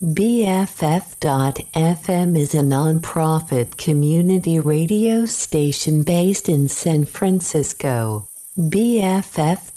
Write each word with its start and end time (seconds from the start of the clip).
BFF.FM 0.00 1.58
is 2.38 2.54
a 2.54 2.62
non-profit 2.62 3.76
community 3.76 4.60
radio 4.60 5.26
station 5.26 6.04
based 6.04 6.48
in 6.48 6.68
San 6.68 7.04
Francisco. 7.04 8.28
BFF.FM 8.56 9.76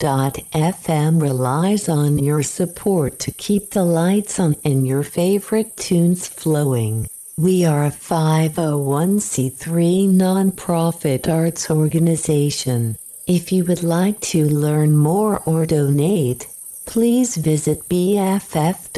relies 1.20 1.90
on 1.90 2.20
your 2.20 2.44
support 2.44 3.18
to 3.18 3.32
keep 3.32 3.72
the 3.72 3.84
lights 3.84 4.40
on 4.40 4.58
and 4.64 4.86
your 4.86 5.02
favorite 5.02 5.76
tunes 5.76 6.28
flowing. 6.28 7.10
We 7.36 7.66
are 7.66 7.86
a 7.86 7.90
501c3 7.90 10.08
nonprofit 10.08 11.28
arts 11.28 11.72
organization. 11.72 13.00
If 13.26 13.52
you 13.52 13.66
would 13.66 13.82
like 13.82 14.22
to 14.22 14.48
learn 14.48 14.96
more 14.96 15.42
or 15.48 15.66
donate, 15.66 16.46
please 16.92 17.38
visit 17.38 17.88
bff.fm 17.88 18.92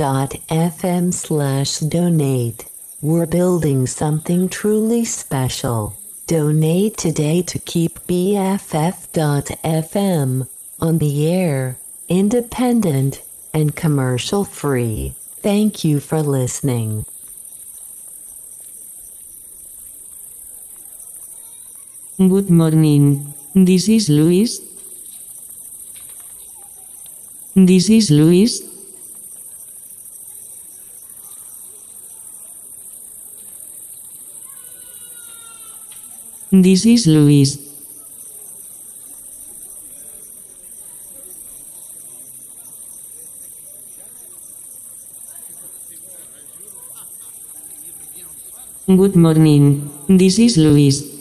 slash 1.14 1.78
donate. 1.78 2.66
We're 3.04 3.28
building 3.28 3.86
something 3.86 4.50
truly 4.50 5.06
special. 5.06 5.96
Donate 6.26 6.98
today 6.98 7.44
to 7.44 7.60
keep 7.60 8.00
BFF.fm 8.08 8.58
on 10.82 10.98
the 10.98 11.28
air, 11.28 11.78
independent, 12.10 13.22
and 13.54 13.76
commercial 13.76 14.44
free. 14.44 15.14
Thank 15.44 15.84
you 15.84 16.00
for 16.00 16.24
listening. 16.24 17.06
Good 22.18 22.50
morning. 22.50 23.36
This 23.54 23.88
is 23.88 24.10
Louise. 24.10 24.73
This 27.56 27.88
is 27.88 28.10
Louise. 28.10 28.64
This 36.52 36.86
is 36.88 37.06
Louise. 37.06 37.60
Good 48.88 49.16
morning. 49.16 49.92
This 50.10 50.40
is 50.40 50.58
Louise. 50.58 51.13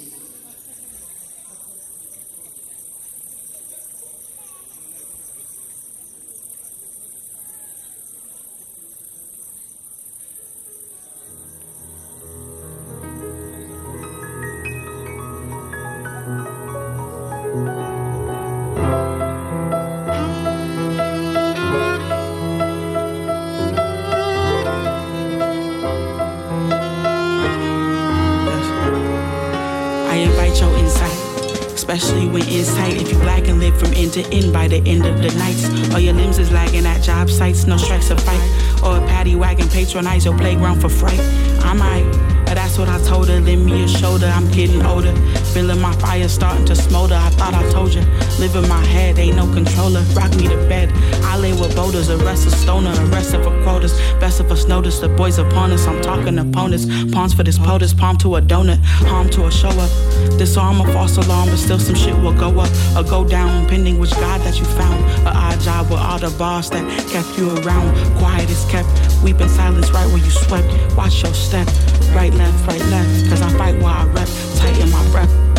The 55.01 55.09
boys 55.09 55.39
upon 55.39 55.73
us. 55.73 55.87
I'm 55.87 56.01
talking 56.03 56.39
opponents. 56.39 56.87
Pawns 57.13 57.35
for 57.35 57.43
this 57.43 57.59
POTUS, 57.59 57.97
palm 57.97 58.17
to 58.19 58.37
a 58.37 58.43
donut, 58.43 58.79
harm 59.09 59.29
to 59.31 59.47
a 59.47 59.51
show 59.51 59.69
up. 59.69 59.91
Disarm 60.39 60.81
a 60.81 60.93
false 60.93 61.17
alarm, 61.17 61.49
but 61.51 61.59
still 61.59 61.79
some 61.79 61.95
shit 61.95 62.15
will 62.17 62.35
go 62.35 62.61
up 62.61 62.71
or 62.97 63.03
go 63.03 63.25
down, 63.25 63.67
pending 63.69 63.99
which 63.99 64.13
God 64.13 64.41
that 64.43 64.59
you 64.59 64.65
found. 64.65 65.05
A 65.27 65.33
odd 65.35 65.61
job 65.61 65.91
with 65.91 66.01
all 66.01 66.19
the 66.19 66.31
bars 66.39 66.71
that 66.71 66.85
kept 67.09 67.39
you 67.39 67.51
around. 67.59 67.95
Quiet 68.19 68.51
is 68.51 68.65
kept, 68.67 68.89
weeping 69.23 69.49
silence 69.49 69.91
right 69.91 70.07
where 70.07 70.19
you 70.19 70.31
swept. 70.31 70.69
Watch 70.97 71.23
your 71.23 71.35
step, 71.35 71.67
right, 72.15 72.33
left, 72.35 72.67
right, 72.67 72.85
left. 72.87 73.29
Cause 73.29 73.43
I 73.43 73.51
fight 73.59 73.81
while 73.81 74.09
I 74.09 74.13
rep, 74.13 74.29
tighten 74.57 74.91
my 74.91 75.11
breath. 75.11 75.52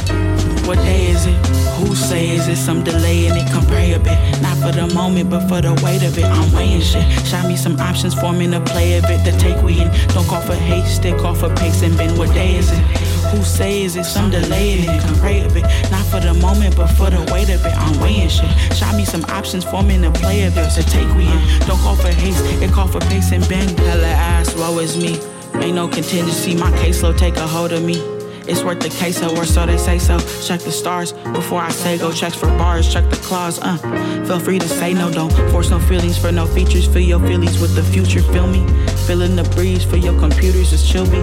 What 0.66 0.78
day 0.78 1.08
is 1.08 1.26
it? 1.26 1.36
Who 1.78 1.94
say 1.94 2.30
is 2.30 2.48
it 2.48 2.56
some 2.56 2.84
delay 2.84 3.28
and 3.28 3.38
it 3.38 3.48
can 3.52 3.66
pray 3.66 3.94
a 3.94 4.00
bit? 4.00 4.18
Not 4.42 4.58
for 4.58 4.72
the 4.72 4.88
moment, 4.94 5.30
but 5.30 5.48
for 5.50 5.60
the 5.62 5.74
weight 5.84 6.04
of 6.04 6.18
it. 6.18 6.24
I'm 6.24 6.52
weighing 6.54 6.80
shit. 6.80 7.04
Shot 7.28 7.48
me 7.48 7.58
some 7.58 7.78
options, 7.82 8.14
forming 8.14 8.54
a 8.54 8.62
play 8.62 8.98
of 8.98 9.04
it. 9.06 9.26
The 9.26 9.38
take 9.38 9.62
we 9.62 9.82
in. 9.82 9.92
Don't 10.10 10.26
call 10.26 10.42
for 10.42 10.56
hate, 10.56 10.86
stick 10.86 11.22
off 11.26 11.42
for 11.42 11.54
pace 11.56 11.82
and 11.82 11.98
bend. 11.98 12.18
What 12.18 12.34
day 12.34 12.56
is 12.56 12.72
it? 12.72 12.80
Who 13.32 13.44
say 13.44 13.84
is 13.84 13.98
it 13.98 14.06
some 14.06 14.32
delay 14.32 14.80
and 14.80 14.84
it 14.84 15.02
can 15.04 15.16
pray 15.16 15.42
a 15.42 15.50
bit? 15.50 15.64
Not 15.92 16.06
for 16.06 16.22
the 16.22 16.34
moment, 16.36 16.78
but 16.78 16.88
for 16.88 17.10
the 17.10 17.20
weight 17.34 17.50
of 17.50 17.66
it. 17.66 17.76
I'm 17.76 18.00
weighing 18.00 18.30
shit. 18.30 18.50
Shot 18.74 18.96
me 18.96 19.04
some 19.04 19.26
options, 19.26 19.66
forming 19.66 20.06
a 20.06 20.12
play 20.12 20.44
of 20.44 20.58
it. 20.58 20.70
The 20.76 20.84
take 20.84 21.14
we 21.18 21.26
in. 21.28 21.60
Don't 21.68 21.80
call 21.80 21.98
for 21.98 22.08
haste, 22.08 22.46
it 22.64 22.72
call 22.72 22.88
for 22.88 23.02
pace 23.02 23.34
and 23.34 23.48
bend. 23.50 23.78
Hella 23.80 24.08
ass, 24.08 24.56
woe 24.56 24.80
is 24.80 24.96
me. 24.96 25.20
Ain't 25.56 25.76
no 25.76 25.88
contingency, 25.88 26.56
my 26.56 26.72
caseload 26.72 27.18
take 27.18 27.36
a 27.36 27.48
hold 27.48 27.74
of 27.74 27.84
me. 27.84 28.13
It's 28.46 28.64
worth 28.64 28.82
the 28.82 28.90
case 28.90 29.22
or 29.24 29.46
so 29.46 29.66
they 29.66 29.78
say 29.78 29.98
so. 30.00 30.20
Check 30.46 30.60
the 30.62 30.72
stars 30.72 31.14
before 31.34 31.62
I 31.62 31.70
say 31.70 31.98
go. 31.98 32.12
Checks 32.12 32.36
for 32.36 32.48
bars, 32.58 32.92
check 32.92 33.10
the 33.10 33.16
claws. 33.18 33.60
Uh, 33.62 33.78
feel 34.26 34.40
free 34.40 34.60
to 34.60 34.68
say 34.68 34.94
no. 34.94 35.12
Don't 35.12 35.32
force 35.52 35.70
no 35.70 35.80
feelings 35.80 36.18
for 36.18 36.32
no 36.32 36.46
features. 36.46 36.86
Feel 36.88 37.02
your 37.02 37.20
feelings 37.20 37.60
with 37.60 37.76
the 37.76 37.84
future. 37.84 38.22
Feel 38.22 38.48
me? 38.48 38.66
Feeling 39.08 39.36
the 39.36 39.44
breeze 39.56 39.84
for 39.84 39.98
your 39.98 40.18
computers 40.20 40.74
is 40.74 40.88
chill 40.88 41.06
me. 41.06 41.22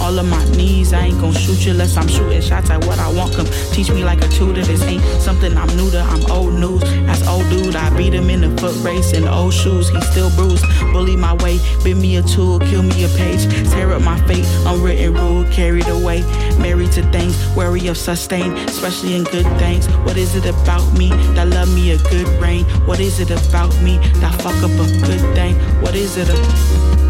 All 0.00 0.18
of 0.18 0.26
my 0.26 0.44
knees, 0.56 0.92
I 0.92 1.06
ain't 1.06 1.20
gon' 1.20 1.32
shoot 1.32 1.64
you 1.64 1.72
unless 1.72 1.96
I'm 1.96 2.08
shooting 2.08 2.40
shots 2.40 2.70
at 2.70 2.84
what 2.86 2.98
I 2.98 3.12
want. 3.12 3.34
Come 3.34 3.46
teach 3.72 3.90
me 3.90 4.02
like 4.02 4.22
a 4.22 4.28
tutor. 4.28 4.62
This 4.62 4.82
ain't 4.82 5.02
something 5.20 5.56
I'm 5.56 5.68
new 5.76 5.90
to. 5.90 6.00
I'm 6.00 6.30
old 6.30 6.54
news. 6.54 6.82
As 7.08 7.26
old 7.28 7.48
dude, 7.50 7.76
I 7.76 7.94
beat 7.96 8.14
him 8.14 8.30
in 8.30 8.40
the 8.40 8.50
foot 8.60 8.74
race 8.82 9.12
in 9.12 9.28
old 9.28 9.52
shoes. 9.52 9.90
He 9.90 10.00
still 10.00 10.30
bruised. 10.30 10.64
Bully 10.92 11.16
my 11.16 11.34
way, 11.34 11.58
bend 11.84 12.00
me 12.00 12.16
a 12.16 12.22
tool, 12.22 12.58
kill 12.60 12.82
me 12.82 13.04
a 13.04 13.08
page. 13.08 13.44
Tear 13.70 13.92
up 13.92 14.02
my 14.02 14.18
fate, 14.26 14.46
unwritten 14.66 15.14
rule, 15.14 15.44
carried 15.52 15.88
away. 15.88 16.22
Married 16.58 16.92
to 16.92 17.02
things, 17.12 17.36
wary 17.54 17.86
of 17.88 17.96
sustain, 17.96 18.52
especially 18.68 19.14
in 19.14 19.24
good 19.24 19.46
things. 19.58 19.86
What 20.06 20.16
is 20.16 20.34
it 20.34 20.46
about 20.46 20.92
me 20.96 21.10
that 21.34 21.48
love 21.48 21.72
me 21.74 21.92
a 21.92 21.98
good 21.98 22.26
rain? 22.40 22.64
What 22.86 23.00
is 23.00 23.20
it 23.20 23.30
about 23.30 23.74
me 23.82 23.98
that 24.20 24.34
fuck 24.42 24.56
up 24.62 24.70
a 24.70 24.86
good 25.06 25.34
thing? 25.34 25.54
What 25.82 25.94
is 25.94 26.16
it? 26.16 26.28
A- 26.28 27.00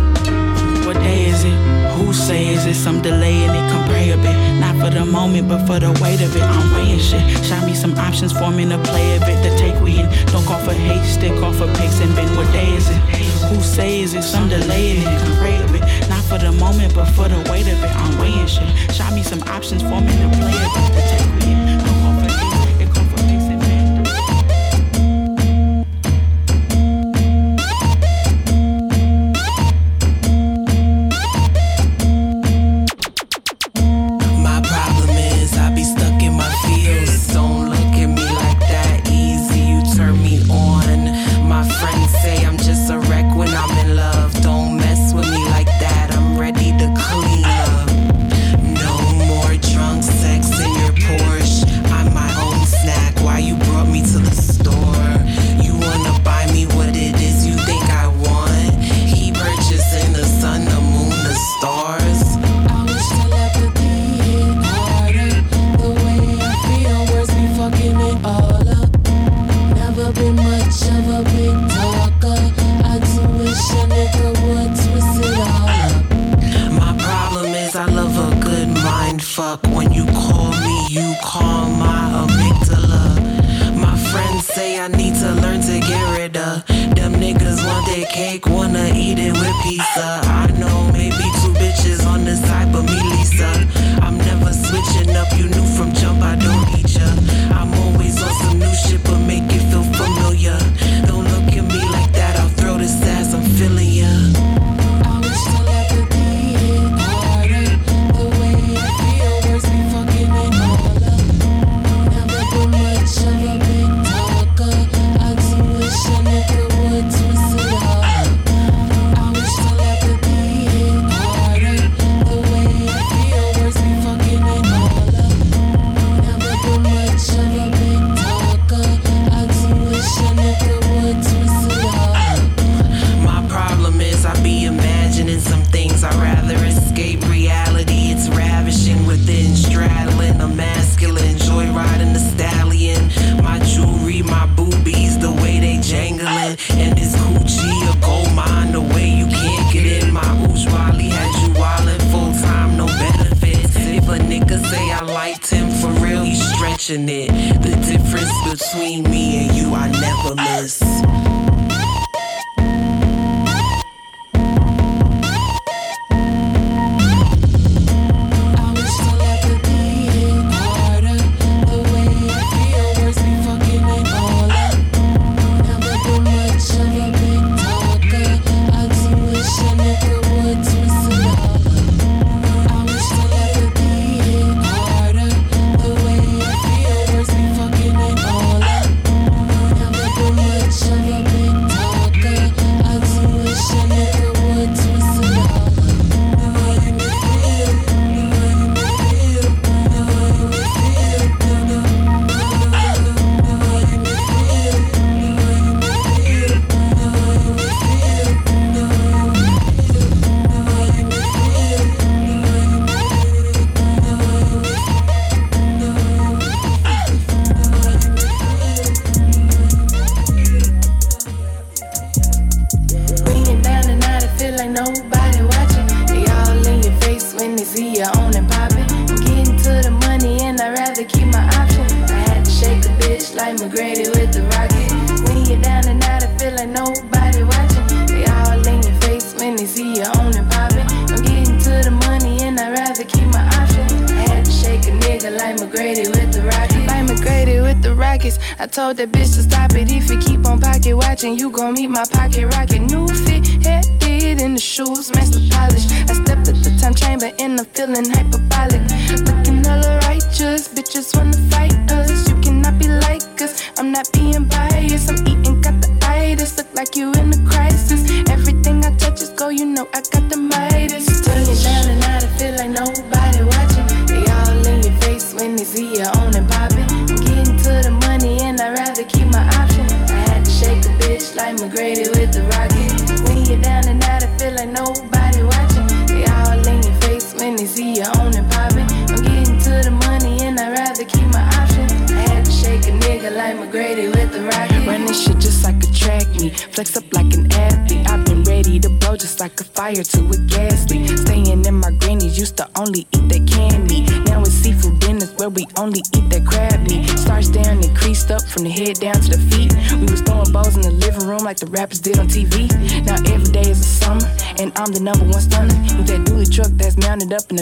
what 0.86 0.94
day 0.94 1.26
is 1.26 1.44
it? 1.44 1.69
Who 2.00 2.14
say 2.14 2.48
is 2.48 2.64
it 2.64 2.74
some 2.74 3.02
delay 3.02 3.44
and 3.44 3.52
it 3.52 3.70
can 3.70 3.88
pray 3.88 4.10
a 4.10 4.16
bit? 4.16 4.34
Not 4.58 4.74
for 4.80 4.90
the 4.90 5.04
moment, 5.04 5.48
but 5.48 5.66
for 5.66 5.78
the 5.78 5.92
weight 6.02 6.22
of 6.22 6.34
it. 6.34 6.42
I'm 6.42 6.74
weighing 6.74 6.98
shit. 6.98 7.22
Shot 7.44 7.66
me 7.66 7.74
some 7.74 7.96
options, 7.98 8.32
forming 8.32 8.72
a 8.72 8.78
play 8.78 9.16
of 9.16 9.22
it. 9.22 9.38
The 9.44 9.54
take 9.58 9.78
we 9.82 9.98
in. 10.00 10.08
Don't 10.32 10.44
call 10.46 10.58
for 10.60 10.72
hate, 10.72 11.04
stick 11.04 11.36
off 11.42 11.56
for 11.56 11.68
pace 11.74 12.00
and 12.00 12.16
bend. 12.16 12.34
What 12.38 12.50
day 12.52 12.68
is 12.74 12.88
it? 12.88 13.00
Who 13.50 13.60
say 13.60 14.00
is 14.00 14.14
it 14.14 14.22
some 14.22 14.48
delay 14.48 14.96
and 14.96 15.00
it 15.00 15.18
can 15.22 15.36
pray 15.36 15.56
a 15.62 15.66
bit? 15.68 15.82
Not 16.08 16.24
for 16.24 16.38
the 16.38 16.52
moment, 16.52 16.94
but 16.94 17.04
for 17.06 17.28
the 17.28 17.38
weight 17.50 17.68
of 17.68 17.84
it. 17.84 17.94
I'm 17.94 18.18
weighing 18.18 18.46
shit. 18.46 18.68
Shot 18.94 19.12
me 19.12 19.22
some 19.22 19.42
options, 19.42 19.82
forming 19.82 20.20
a 20.22 20.28
play 20.30 20.56
of 20.56 20.72
it. 20.80 20.92
The 20.96 21.02
take 21.12 21.46
we 21.46 21.52
in. 21.52 21.59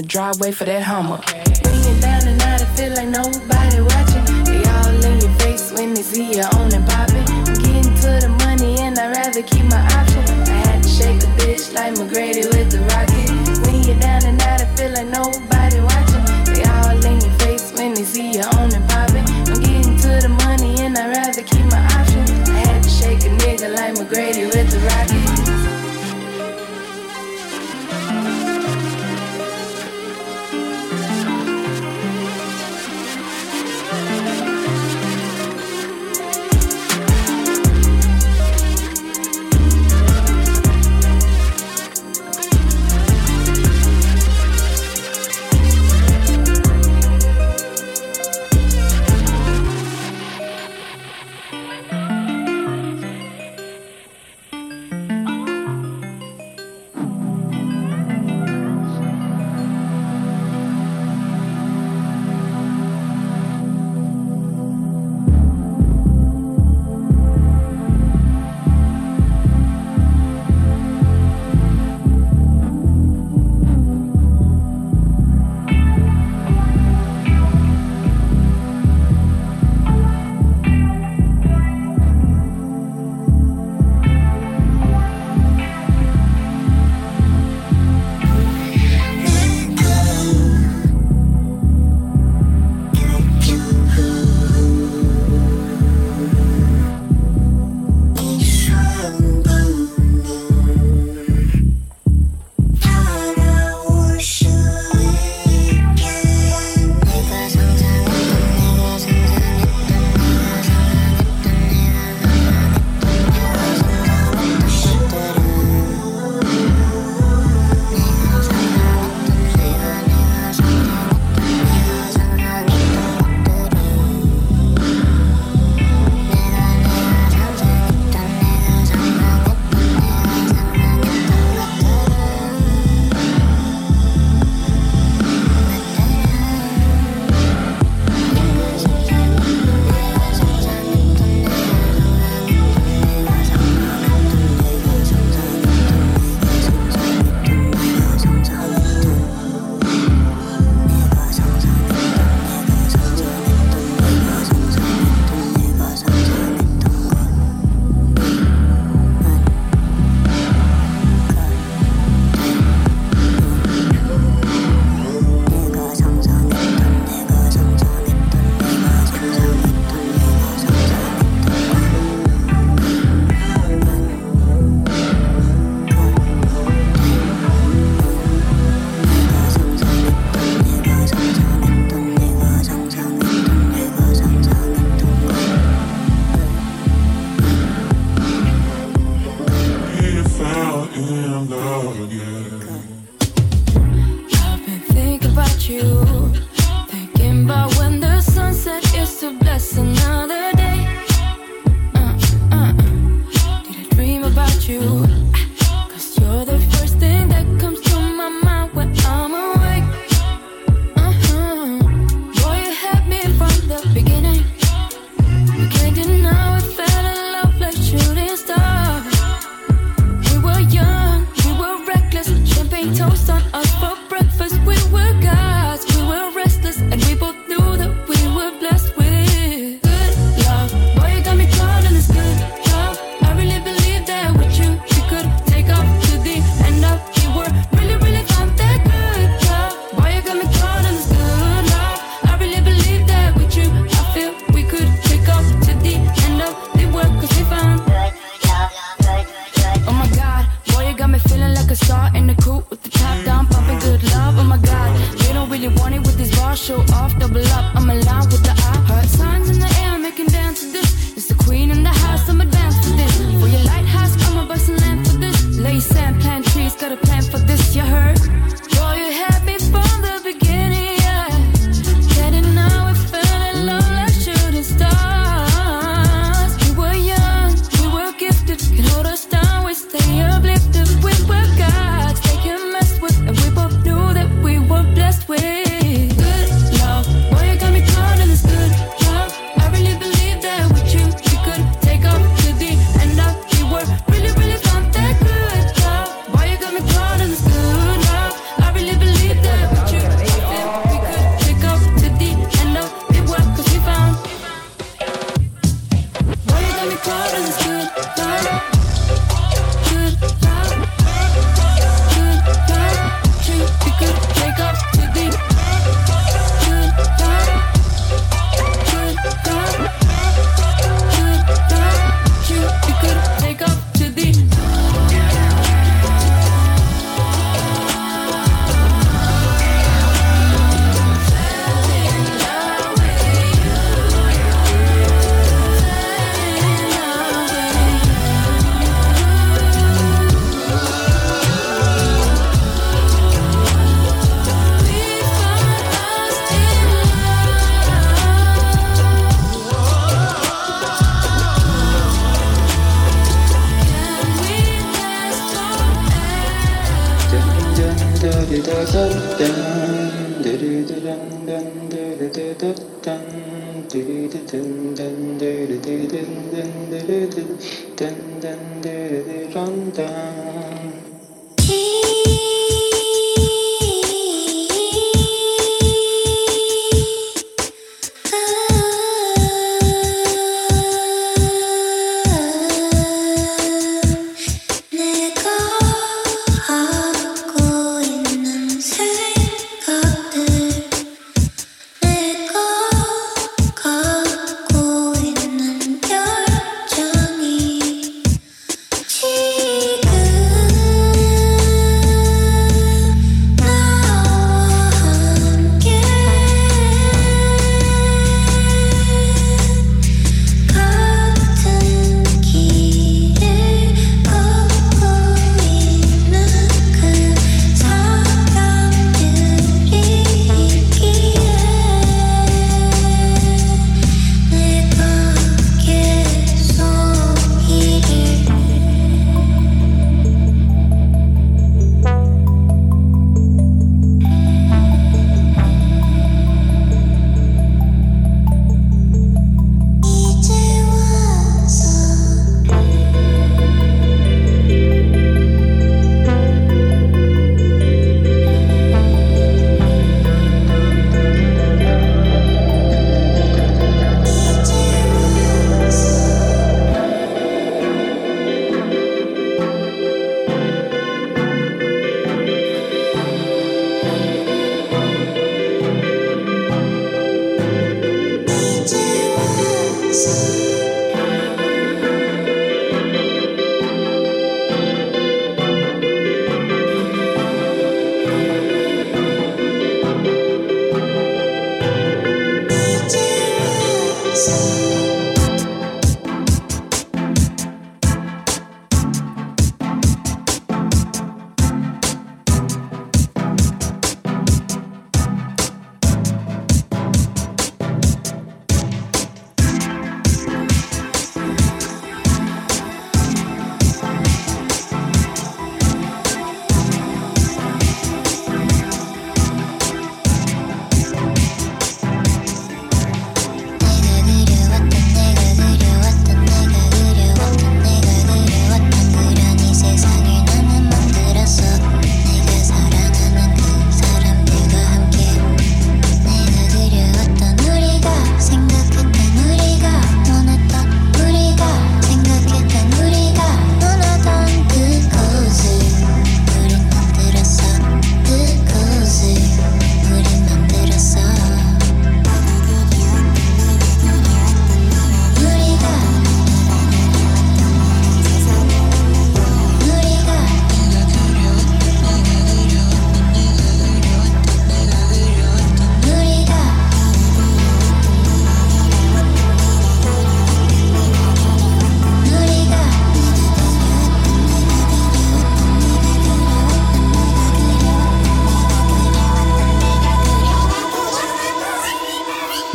Driveway 0.09 0.51
for 0.51 0.65
that 0.65 0.83
Hummer. 0.83 1.21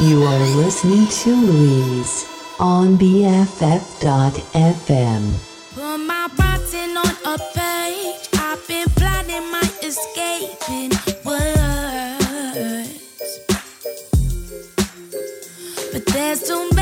You 0.04 0.24
are 0.24 0.46
listening 0.58 1.08
to 1.08 1.34
Louise 1.34 2.26
on 2.60 2.98
BFF.fm. 2.98 3.63
Put 5.74 5.98
my 5.98 6.28
on 6.98 7.16
a 7.24 7.38
page. 7.56 8.28
I've 8.34 8.68
been 8.68 8.89
planning 8.98 9.50
my 9.50 9.63
escaping 9.82 10.92
words. 11.24 11.48
But 15.94 16.06
there's 16.08 16.44
too 16.50 16.72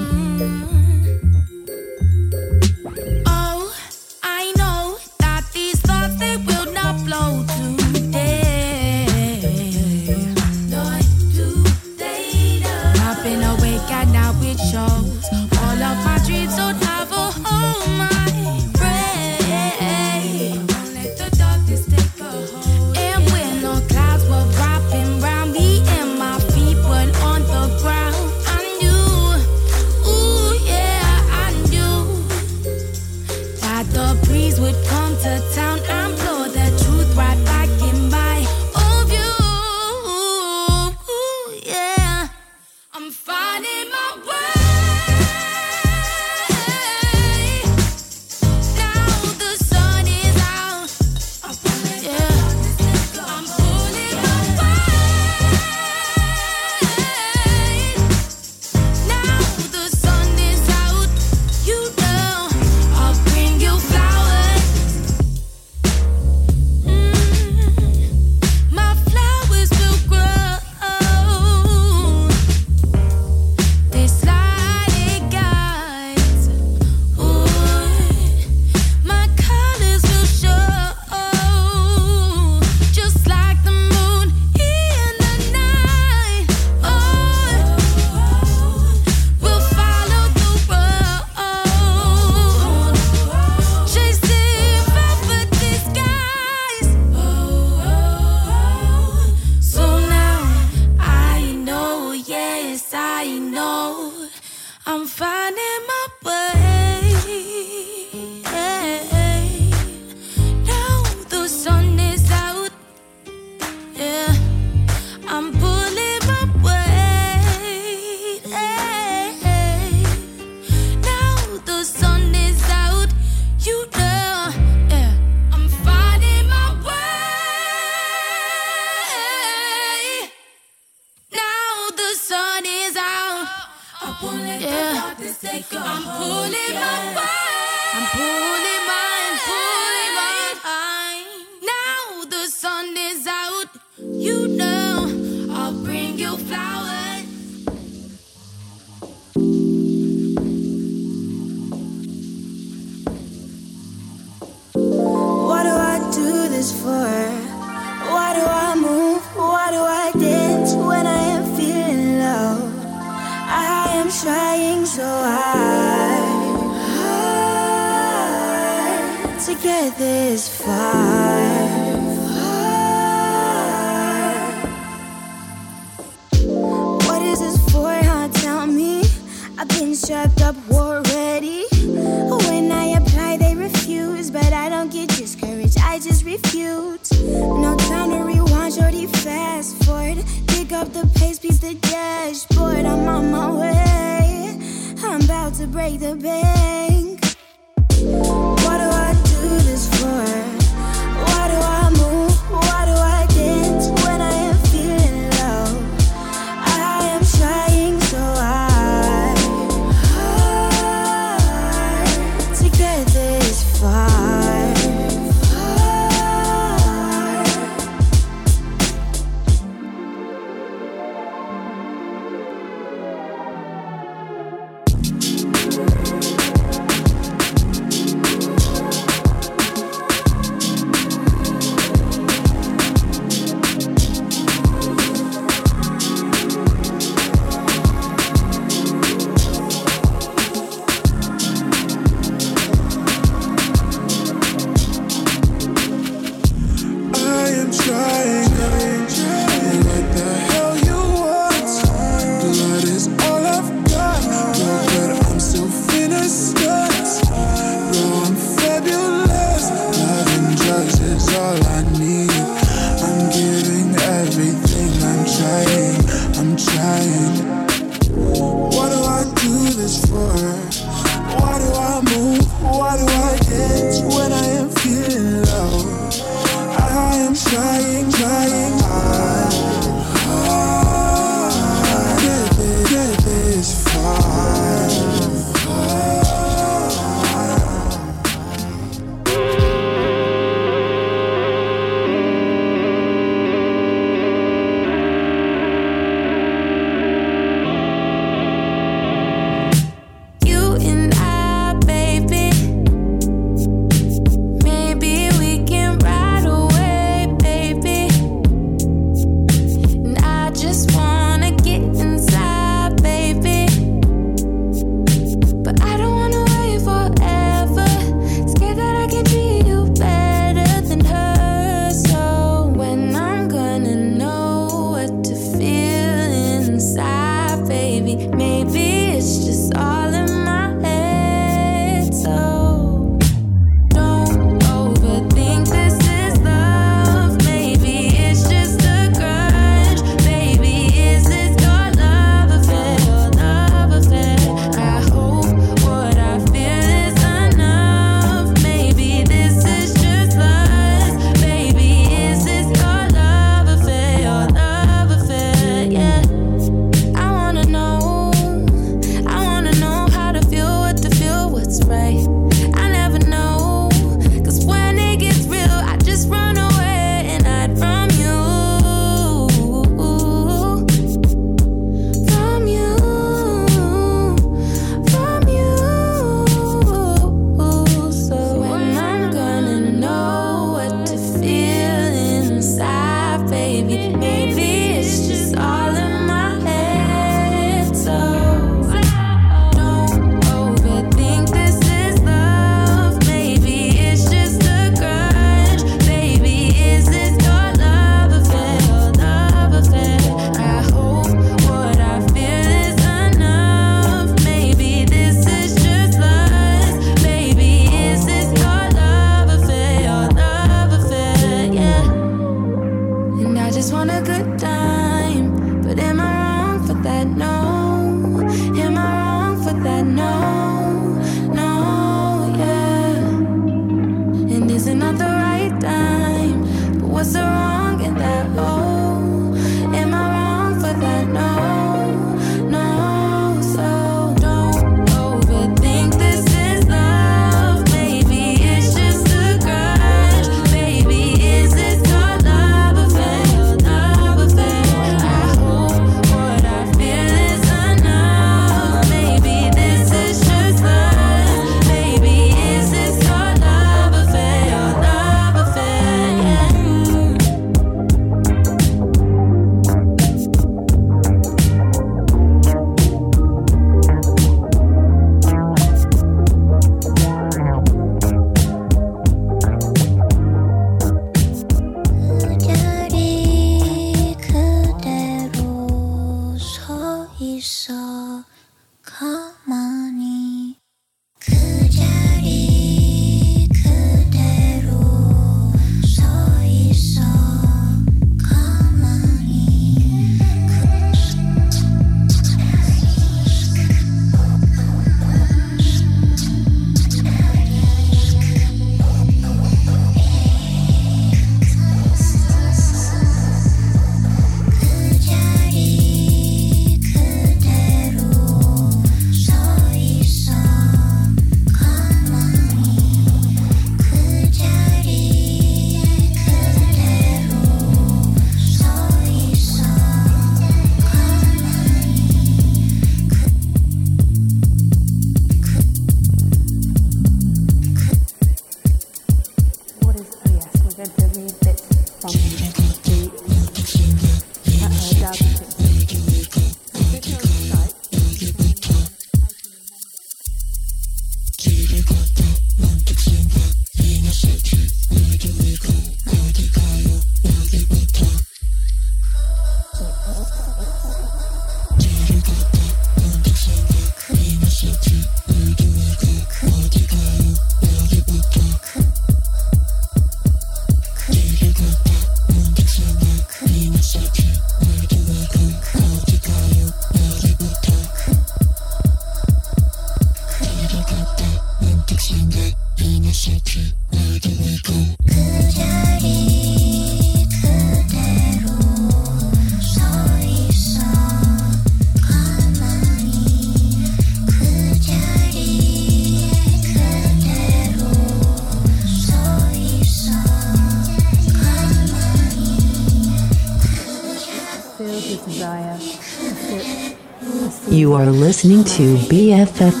You 597.88 598.14
are 598.14 598.26
listening 598.26 598.82
to 598.84 599.16
BFF.FM. 599.30 600.00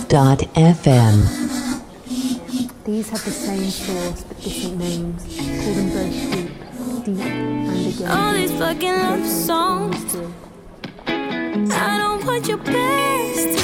Have 3.10 3.24
the 3.24 3.30
same 3.32 3.70
source 3.70 4.22
but 4.22 4.40
different 4.40 4.78
names. 4.78 5.24
Call 5.36 5.74
them 5.74 5.88
both 5.90 6.12
deep, 6.32 6.50
deep, 7.04 7.18
and 7.18 7.86
again. 7.94 8.10
All 8.10 8.32
these 8.32 8.52
fucking 8.52 8.92
love 8.92 9.26
songs. 9.26 10.14
I 11.72 11.98
don't 11.98 12.24
want 12.24 12.46
your 12.46 12.58
best. 12.58 13.58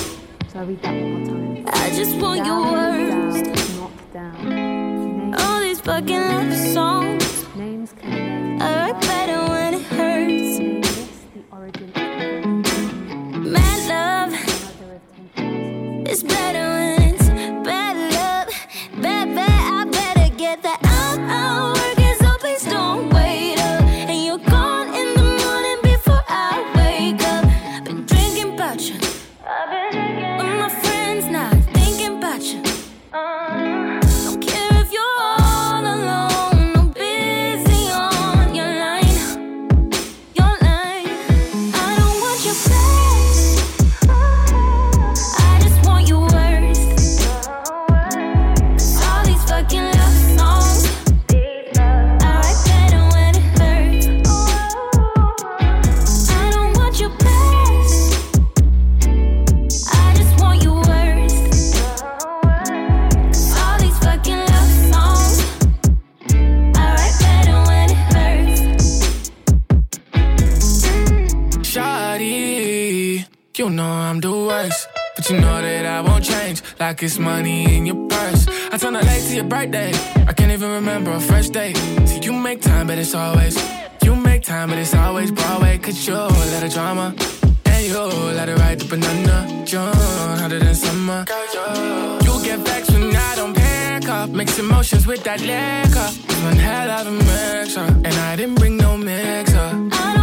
So 0.52 0.58
I 0.58 0.62
read 0.64 0.82
that 0.82 0.92
one 0.94 1.12
more 1.12 1.64
time. 1.64 1.64
I 1.72 1.90
just 1.90 2.16
want 2.16 2.44
down, 2.44 2.46
your 2.46 2.72
worst. 2.72 3.44
Down, 3.44 3.76
knock 3.78 4.12
down. 4.12 4.48
Names, 4.48 5.40
All 5.42 5.60
these 5.60 5.80
fucking 5.80 6.20
love 6.20 6.52
songs. 6.74 7.46
names 7.56 7.92
can 7.92 8.10
name. 8.10 8.62
I 8.62 8.92
better 8.92 9.48
when 9.52 9.74
it 9.74 9.82
hurts. 9.82 10.58
Name 10.58 10.80
this 10.80 11.24
the 11.34 11.42
origin. 11.52 11.92
Mad 13.52 13.78
love 13.88 14.30
Mother 14.32 14.94
of 14.96 15.02
ten 15.14 15.28
thousand. 15.36 16.08
is 16.08 16.22
better 16.24 16.85
like 76.78 77.02
it's 77.02 77.18
money 77.18 77.76
in 77.76 77.86
your 77.86 78.08
purse. 78.08 78.46
I 78.72 78.76
turn 78.78 78.96
up 78.96 79.04
late 79.04 79.22
to 79.24 79.34
your 79.34 79.44
birthday, 79.44 79.92
I 80.26 80.32
can't 80.32 80.52
even 80.52 80.70
remember 80.70 81.12
a 81.12 81.20
first 81.20 81.52
date. 81.52 81.76
See, 82.06 82.20
you 82.20 82.32
make 82.32 82.60
time, 82.60 82.86
but 82.86 82.98
it's 82.98 83.14
always, 83.14 83.56
you 84.02 84.14
make 84.14 84.42
time, 84.42 84.68
but 84.70 84.78
it's 84.78 84.94
always 84.94 85.30
Broadway. 85.30 85.78
Cause 85.78 86.06
you 86.06 86.14
let 86.14 86.62
the 86.62 86.68
drama, 86.68 87.14
and 87.66 87.86
you 87.86 87.98
let 88.38 88.48
it 88.48 88.58
ride 88.58 88.78
the 88.80 88.84
banana. 88.84 89.64
June, 89.64 89.92
hotter 90.40 90.58
than 90.58 90.74
summer. 90.74 91.24
You 92.24 92.44
get 92.44 92.58
vexed 92.60 92.90
when 92.92 93.14
I 93.14 93.34
don't 93.36 93.54
pick 93.54 94.08
up, 94.08 94.30
mix 94.30 94.58
emotions 94.58 95.06
with 95.06 95.22
that 95.24 95.40
liquor. 95.40 96.10
One 96.44 96.56
hell 96.56 96.90
of 96.90 97.06
a 97.06 97.10
mixer, 97.10 97.80
and 97.80 98.14
I 98.30 98.36
didn't 98.36 98.56
bring 98.56 98.76
no 98.76 98.96
mixer. 98.96 100.15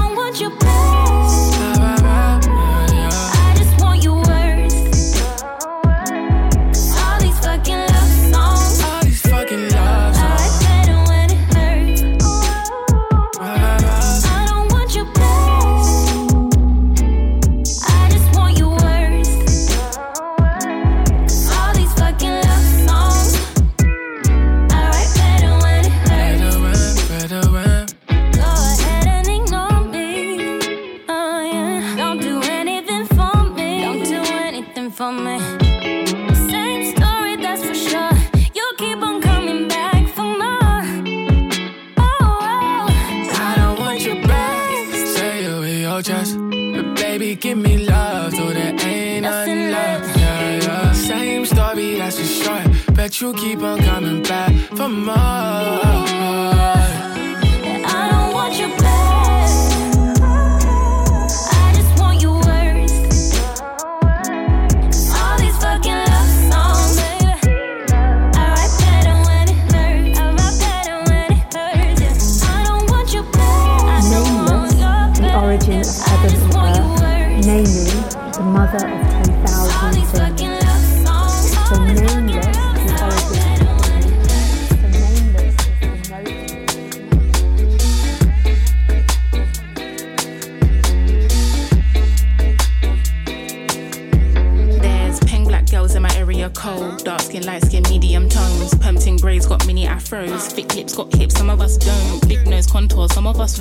You 53.21 53.31
keep 53.33 53.61
on 53.61 53.77
coming 53.77 54.23
back 54.23 54.51
for 54.75 54.89
more. 54.89 56.12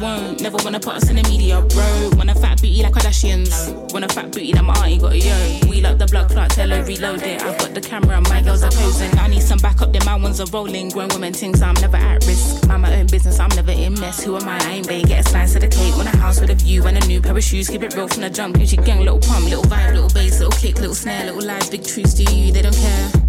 Won't. 0.02 0.40
Never 0.40 0.58
wanna 0.64 0.80
put 0.80 0.94
us 0.96 1.08
in 1.08 1.16
the 1.16 1.22
media, 1.22 1.62
bro. 1.62 2.10
Want 2.18 2.30
a 2.30 2.34
fat 2.34 2.60
booty 2.60 2.82
like 2.82 2.92
Kardashians. 2.92 3.92
Want 3.92 4.04
a 4.04 4.08
fat 4.08 4.32
booty 4.32 4.52
that 4.52 4.64
my 4.64 4.74
auntie 4.82 4.98
got, 4.98 5.12
a 5.12 5.18
yo. 5.18 5.70
We 5.70 5.80
like 5.80 5.98
the 5.98 6.06
blood 6.06 6.28
clot, 6.30 6.50
tell 6.50 6.68
her 6.68 6.82
reload 6.84 7.22
it. 7.22 7.40
I've 7.42 7.56
got 7.58 7.72
the 7.72 7.80
camera, 7.80 8.20
my 8.20 8.42
girls 8.42 8.62
are 8.62 8.70
posing. 8.70 9.16
I 9.18 9.28
need 9.28 9.42
some 9.42 9.58
backup, 9.58 9.92
then 9.92 10.04
my 10.04 10.16
ones 10.16 10.40
are 10.40 10.50
rolling. 10.52 10.90
Grown 10.90 11.08
women 11.08 11.32
things, 11.32 11.62
I'm 11.62 11.74
never 11.74 11.96
at 11.96 12.26
risk. 12.26 12.66
Mind 12.66 12.82
my 12.82 12.94
own 12.96 13.06
business, 13.06 13.38
I'm 13.38 13.50
never 13.50 13.72
in 13.72 13.94
mess. 14.00 14.22
Who 14.24 14.36
am 14.36 14.48
I? 14.48 14.58
I 14.58 14.70
ain't 14.72 14.88
bae. 14.88 15.02
Get 15.02 15.24
a 15.24 15.28
slice 15.28 15.54
of 15.54 15.62
the 15.62 15.68
cake. 15.68 15.96
Want 15.96 16.12
a 16.12 16.16
house 16.16 16.40
with 16.40 16.50
a 16.50 16.54
view 16.54 16.84
and 16.86 16.98
a 16.98 17.06
new 17.06 17.20
pair 17.20 17.36
of 17.36 17.44
shoes. 17.44 17.68
Keep 17.68 17.84
it 17.84 17.94
real 17.94 18.08
from 18.08 18.22
the 18.22 18.30
jump. 18.30 18.56
Gucci 18.56 18.84
gang, 18.84 18.98
little 18.98 19.20
pump, 19.20 19.44
little 19.44 19.64
vibe, 19.64 19.94
little 19.94 20.10
bass, 20.10 20.40
little 20.40 20.58
kick, 20.58 20.76
little 20.76 20.94
snare, 20.94 21.26
little 21.26 21.44
lies, 21.44 21.70
big 21.70 21.84
truths. 21.84 22.14
to 22.14 22.24
you? 22.34 22.52
They 22.52 22.62
don't 22.62 22.74
care. 22.74 23.21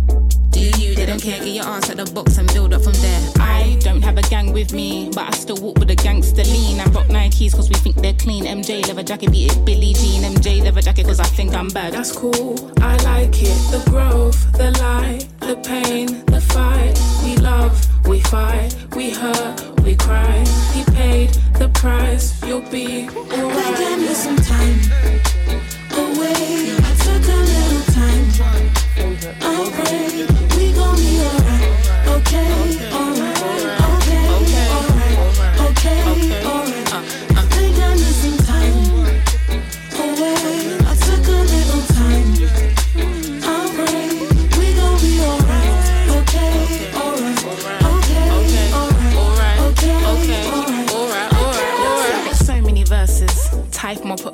Do 0.64 0.82
you? 0.82 0.95
They 0.95 1.05
don't 1.05 1.22
care. 1.22 1.39
Get 1.39 1.55
your 1.55 1.66
ass 1.66 1.89
at 1.89 1.97
the 1.97 2.09
box 2.14 2.38
and 2.38 2.47
build 2.53 2.74
up 2.74 2.84
from 2.84 2.93
there. 2.93 3.22
I 3.38 3.78
don't 3.82 4.01
have 4.01 4.18
a 4.18 4.22
gang 4.22 4.53
with 4.53 4.72
me, 4.72 5.09
but 5.14 5.28
I 5.28 5.32
still 5.32 5.57
walk 5.57 5.78
with 5.78 5.91
a 5.91 5.95
gangster 5.95 6.45
lean. 6.45 6.80
I 6.80 6.86
rock 6.86 7.07
Nikes 7.07 7.53
cause 7.53 7.68
we 7.68 7.76
think 7.76 7.97
they're 7.97 8.14
clean. 8.14 8.45
MJ 8.45 8.88
leather 8.88 9.03
jacket, 9.03 9.30
beat 9.32 9.51
it 9.51 9.66
Billie 9.66 9.93
Jean. 9.93 10.24
MJ 10.24 10.64
leather 10.64 10.80
jacket 10.80 11.05
cause 11.05 11.20
I 11.20 11.26
think 11.26 11.53
I'm 11.53 11.68
bad. 11.68 11.91
That's 11.91 12.14
cool, 12.14 12.72
I 12.82 12.95
like 13.03 13.36
it. 13.43 13.59
The 13.76 13.84
growth, 13.89 14.39
the 14.53 14.72
light, 14.80 15.28
the 15.41 15.57
pain, 15.57 16.24
the 16.28 16.39
fight. 16.39 16.97
We 17.26 17.36
love, 17.36 17.76
we 18.07 18.22
fight, 18.22 18.74
we 18.95 19.09
hurt, 19.09 19.82
we 19.82 19.97
cry. 19.97 20.45
He 20.72 20.86
paid 20.95 21.32
the 21.59 21.68
price, 21.74 22.41
you'll 22.45 22.61
be 22.72 23.09
alright. 23.09 23.78
Give 23.78 23.99
me 23.99 24.14
some 24.14 24.38
time 24.38 24.80
away. 25.91 26.78
I 26.88 26.95
took 27.03 27.26
a 27.28 27.39
little 27.51 27.93
time. 27.93 28.03
I 29.41 30.02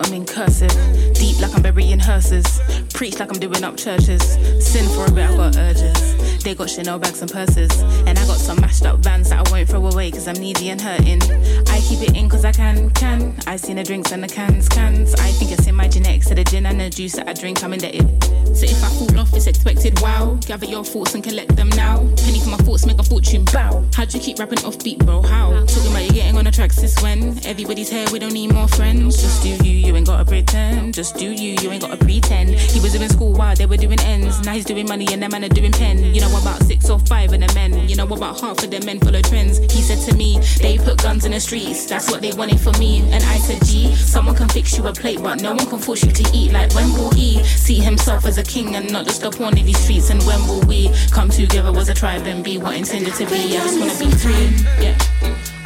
Them 0.09 0.21
in 0.21 0.25
cursive. 0.25 0.73
Deep 1.13 1.39
like 1.39 1.53
I'm 1.53 1.61
burying 1.61 1.99
hearses. 1.99 2.88
Preach 2.99 3.17
like 3.17 3.31
I'm 3.31 3.39
doing 3.39 3.63
up 3.63 3.77
churches. 3.77 4.21
Sin 4.59 4.85
for 4.89 5.05
a 5.05 5.11
bit, 5.13 5.29
I 5.29 5.37
got 5.37 5.55
urges. 5.55 6.43
They 6.43 6.53
got 6.53 6.69
Chanel 6.69 6.99
bags 6.99 7.21
and 7.21 7.31
purses. 7.31 7.71
And 8.05 8.19
I 8.19 8.27
got 8.27 8.37
some 8.37 8.59
mashed 8.59 8.85
up 8.85 8.99
vans 8.99 9.29
that 9.29 9.47
I 9.47 9.51
won't 9.51 9.69
throw 9.69 9.87
away 9.87 10.11
cause 10.11 10.27
I'm 10.27 10.35
needy 10.35 10.69
and 10.69 10.81
hurting. 10.81 11.21
I 11.69 11.79
keep 11.79 12.01
it 12.01 12.17
in 12.17 12.27
cause 12.27 12.43
I 12.43 12.51
can, 12.51 12.89
can. 12.91 13.35
I 13.47 13.55
seen 13.55 13.77
the 13.77 13.83
drinks 13.83 14.11
and 14.11 14.21
the 14.21 14.27
cans, 14.27 14.67
cans. 14.67 15.13
I 15.15 15.31
think 15.31 15.51
it's 15.51 15.65
in 15.65 15.75
my 15.75 15.87
genetics 15.87 16.27
to 16.27 16.35
the 16.35 16.43
gin 16.43 16.65
and 16.65 16.79
the 16.79 16.89
juice 16.89 17.13
that 17.13 17.29
I 17.29 17.33
drink, 17.33 17.63
I'm 17.63 17.71
indebted. 17.71 18.23
So 18.55 18.65
if 18.65 18.83
I 18.83 18.89
fall 18.89 19.19
off, 19.19 19.33
it's 19.33 19.47
expected, 19.47 19.99
wow. 20.01 20.37
Gather 20.45 20.65
your 20.65 20.83
thoughts 20.83 21.13
and 21.13 21.23
collect 21.23 21.55
them 21.55 21.69
now. 21.69 21.99
Penny 22.17 22.39
for 22.39 22.49
my 22.49 22.57
thoughts, 22.57 22.85
make 22.85 22.99
a 22.99 23.03
fortune, 23.03 23.45
bow. 23.45 23.85
How'd 23.93 24.13
you 24.13 24.19
keep 24.19 24.39
rapping 24.39 24.63
off 24.65 24.83
beat, 24.83 24.99
bro? 24.99 25.21
How? 25.21 25.51
Talking 25.65 25.91
about 25.91 26.03
you 26.03 26.11
getting 26.11 26.37
on 26.37 26.45
the 26.45 26.51
tracks 26.51 26.75
since 26.75 27.01
when? 27.01 27.37
Everybody's 27.45 27.89
here, 27.89 28.07
we 28.11 28.19
don't 28.19 28.33
need 28.33 28.53
more 28.53 28.67
friends. 28.67 29.21
Just 29.21 29.43
do 29.43 29.49
you, 29.49 29.87
you 29.87 29.95
ain't 29.95 30.07
gotta 30.07 30.25
pretend. 30.25 30.93
Just 30.93 31.15
do 31.15 31.31
you, 31.31 31.55
you 31.61 31.71
ain't 31.71 31.83
gotta 31.83 31.97
pretend. 31.97 32.49
He 32.51 32.79
was 32.79 32.88
doing 32.91 33.09
school 33.09 33.33
while 33.33 33.55
they 33.55 33.65
were 33.65 33.77
doing 33.77 33.99
ends. 34.01 34.39
Now 34.45 34.53
he's 34.53 34.65
doing 34.65 34.87
money 34.87 35.07
and 35.11 35.21
them 35.21 35.31
man 35.31 35.43
are 35.43 35.49
doing 35.49 35.71
pen. 35.71 36.03
You 36.13 36.21
know 36.21 36.29
about 36.39 36.61
six 36.63 36.89
or 36.89 36.99
five 36.99 37.31
of 37.33 37.39
the 37.39 37.51
men. 37.53 37.87
You 37.87 37.95
know 37.95 38.07
about 38.07 38.39
half 38.39 38.63
of 38.63 38.71
the 38.71 38.79
men 38.85 38.99
full 38.99 39.15
of 39.15 39.23
trends. 39.23 39.59
He 39.71 39.81
said 39.81 39.99
to 40.09 40.15
me, 40.15 40.39
they 40.61 40.77
put 40.77 41.01
guns 41.01 41.25
in 41.25 41.31
the 41.31 41.39
streets. 41.39 41.85
That's 41.85 42.09
what 42.09 42.21
they 42.21 42.31
wanted 42.33 42.59
for 42.59 42.71
me. 42.79 43.01
And 43.11 43.23
I 43.23 43.37
said, 43.37 43.63
G, 43.65 43.93
someone 43.95 44.35
can 44.35 44.49
fix 44.49 44.77
you 44.77 44.85
a 44.87 44.93
plate, 44.93 45.21
but 45.21 45.41
no 45.41 45.53
one 45.53 45.65
can 45.67 45.79
force 45.79 46.03
you 46.03 46.11
to 46.11 46.37
eat. 46.37 46.51
Like 46.51 46.73
when 46.73 46.91
will 46.93 47.11
he 47.11 47.43
see 47.43 47.79
himself 47.79 48.25
as 48.25 48.37
a 48.37 48.43
king 48.43 48.75
and 48.75 48.91
not 48.91 49.05
just 49.05 49.23
a 49.23 49.31
pawn 49.31 49.57
in 49.57 49.65
these 49.65 49.79
streets? 49.79 50.09
And 50.09 50.21
when 50.23 50.39
will 50.47 50.61
we 50.61 50.89
come 51.11 51.29
together 51.29 51.77
as 51.77 51.89
a 51.89 51.93
tribe 51.93 52.25
and 52.25 52.43
be 52.43 52.57
what 52.57 52.75
intended 52.75 53.13
to 53.15 53.25
be? 53.25 53.57
I 53.57 53.61
just 53.65 53.79
wanna 53.79 53.97
be 53.99 54.17
free. 54.17 54.83
Yeah. 54.83 54.97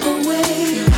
Away, 0.06 0.93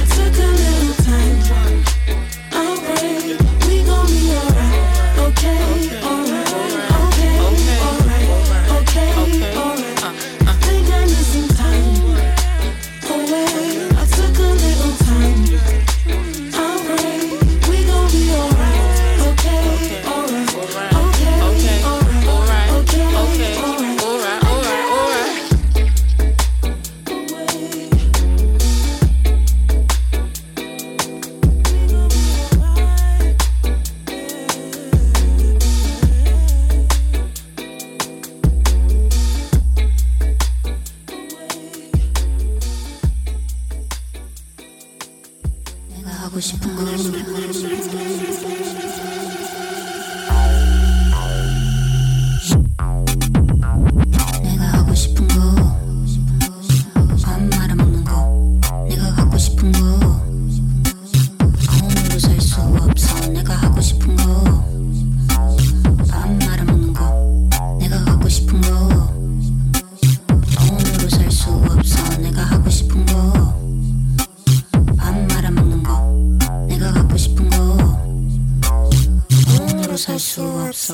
없어. 80.85 80.93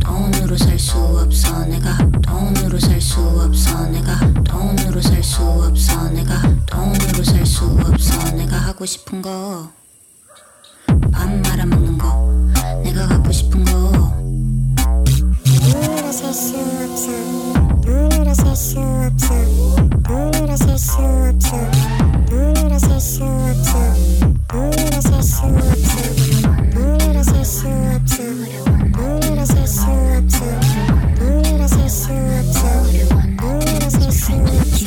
돈으로 0.00 0.56
살 0.56 0.76
수 0.78 0.98
없어 0.98 1.64
내가. 1.66 1.96
돈으로 2.22 2.80
살 2.80 3.00
수 3.00 3.20
없어 3.20 3.86
내가. 3.86 4.18
돈으로 4.42 5.00
살 5.00 5.22
수 5.22 5.42
없어 5.42 6.08
내가. 6.10 6.42
돈으로 6.66 7.22
살 7.22 7.46
수 7.46 7.64
없어 7.64 8.32
내가 8.32 8.56
하고 8.56 8.84
싶은 8.84 9.22
거. 9.22 9.70
밥 11.12 11.30
말아먹는 11.30 11.98
거. 11.98 12.52
내가 12.82 13.06
갖고 13.06 13.30
싶은 13.30 13.64
거. 13.64 14.12
돈으로 15.70 16.12
살 16.12 16.34
수 16.34 16.56
없어. 16.56 17.12
돈으로 17.82 18.34
살 18.34 18.56
수 18.56 18.80
없어. 18.80 19.34
돈으로 20.02 20.56
살 20.56 20.76
수 20.78 20.98
없어. 20.98 21.70
돈으로 22.28 22.78
살 22.78 23.00
수 23.00 23.22
없어. 23.22 23.94
돈으로 24.48 25.00
살 25.00 25.22
수 25.22 25.44
없어 25.44 26.71
Thank 34.32 34.80
you. 34.80 34.81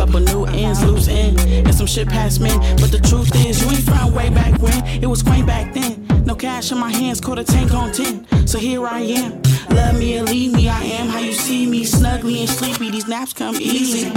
Couple 0.00 0.20
new 0.20 0.46
ends, 0.46 0.82
loose 0.82 1.08
end, 1.08 1.38
and 1.40 1.74
some 1.74 1.86
shit 1.86 2.08
past 2.08 2.40
men. 2.40 2.58
But 2.80 2.90
the 2.90 2.98
truth 3.00 3.34
is, 3.44 3.62
you 3.62 3.68
ain't 3.68 3.84
found 3.84 4.14
way 4.14 4.30
back 4.30 4.58
when. 4.62 4.82
It 4.86 5.06
was 5.06 5.22
quaint 5.22 5.46
back 5.46 5.74
then. 5.74 6.06
No 6.24 6.34
cash 6.34 6.72
in 6.72 6.78
my 6.78 6.90
hands, 6.90 7.20
a 7.20 7.44
tank 7.44 7.74
on 7.74 7.92
10. 7.92 8.48
So 8.48 8.58
here 8.58 8.86
I 8.86 9.00
am. 9.00 9.42
Love 9.68 9.98
me 9.98 10.18
or 10.18 10.22
leave 10.22 10.54
me, 10.54 10.70
I 10.70 10.82
am 10.84 11.08
how 11.08 11.18
you 11.18 11.34
see 11.34 11.66
me. 11.66 11.84
Snuggly 11.84 12.40
and 12.40 12.48
sleepy, 12.48 12.90
these 12.90 13.08
naps 13.08 13.34
come 13.34 13.56
easy. 13.56 14.10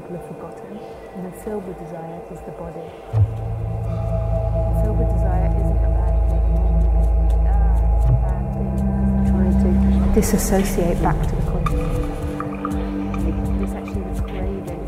people 0.00 0.16
have 0.16 0.28
forgotten 0.28 0.78
and 1.16 1.26
are 1.26 1.38
filled 1.42 1.66
with 1.66 1.76
desire 1.78 2.22
is 2.30 2.38
the 2.42 2.52
body. 2.52 2.88
Filled 4.84 4.98
with 4.98 5.08
desire 5.08 5.50
isn't 5.58 5.82
a 5.82 5.90
bad 5.98 6.14
thing. 6.30 6.44
Bad 8.22 8.46
thing. 8.54 8.70
Trying 9.28 9.56
to 9.58 9.70
disassociate 10.14 11.02
back 11.02 11.18
to 11.26 11.34
the 11.34 11.42
consciousness. 11.50 12.06
This 13.58 13.72
actually 13.74 14.02
was 14.02 14.20
craving. 14.20 14.82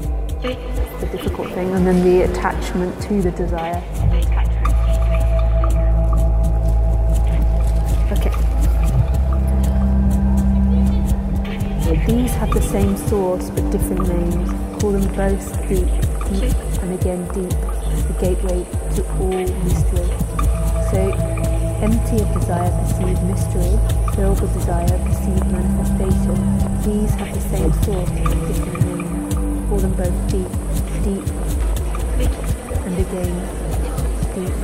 It's 0.45 1.01
the 1.01 1.07
difficult 1.11 1.49
thing, 1.55 1.75
and 1.75 1.85
then 1.85 2.05
the 2.05 2.23
attachment 2.31 3.03
to 3.03 3.21
the 3.21 3.33
desire. 3.33 3.83
Okay. 8.13 8.33
These 12.07 12.35
have 12.35 12.51
the 12.53 12.63
same 12.63 12.97
source 12.97 13.51
but 13.51 13.71
different 13.71 14.07
names. 14.07 14.70
Call 14.81 14.93
them 14.93 15.07
both 15.15 15.69
deep, 15.69 15.87
deep, 16.33 16.57
and 16.81 16.93
again 16.99 17.23
deep, 17.37 17.53
the 18.09 18.17
gateway 18.19 18.65
to 18.97 19.05
all 19.21 19.45
mystery. 19.65 20.09
So, 20.91 21.01
empty 21.85 22.21
of 22.23 22.33
desire, 22.33 22.73
perceive 22.81 23.23
mystery. 23.25 23.77
Filled 24.17 24.41
with 24.41 24.53
desire, 24.55 24.99
perceive 25.05 25.45
manifestation. 25.53 26.37
These 26.81 27.13
have 27.15 27.33
the 27.35 27.41
same 27.41 27.73
source 27.85 28.11
different 28.11 28.81
names. 28.87 29.69
Call 29.69 29.79
them 29.79 29.93
both 29.93 30.17
deep, 30.33 30.49
deep, 31.05 31.25
and 32.85 32.99
again 32.99 33.37
deep. 34.35 34.55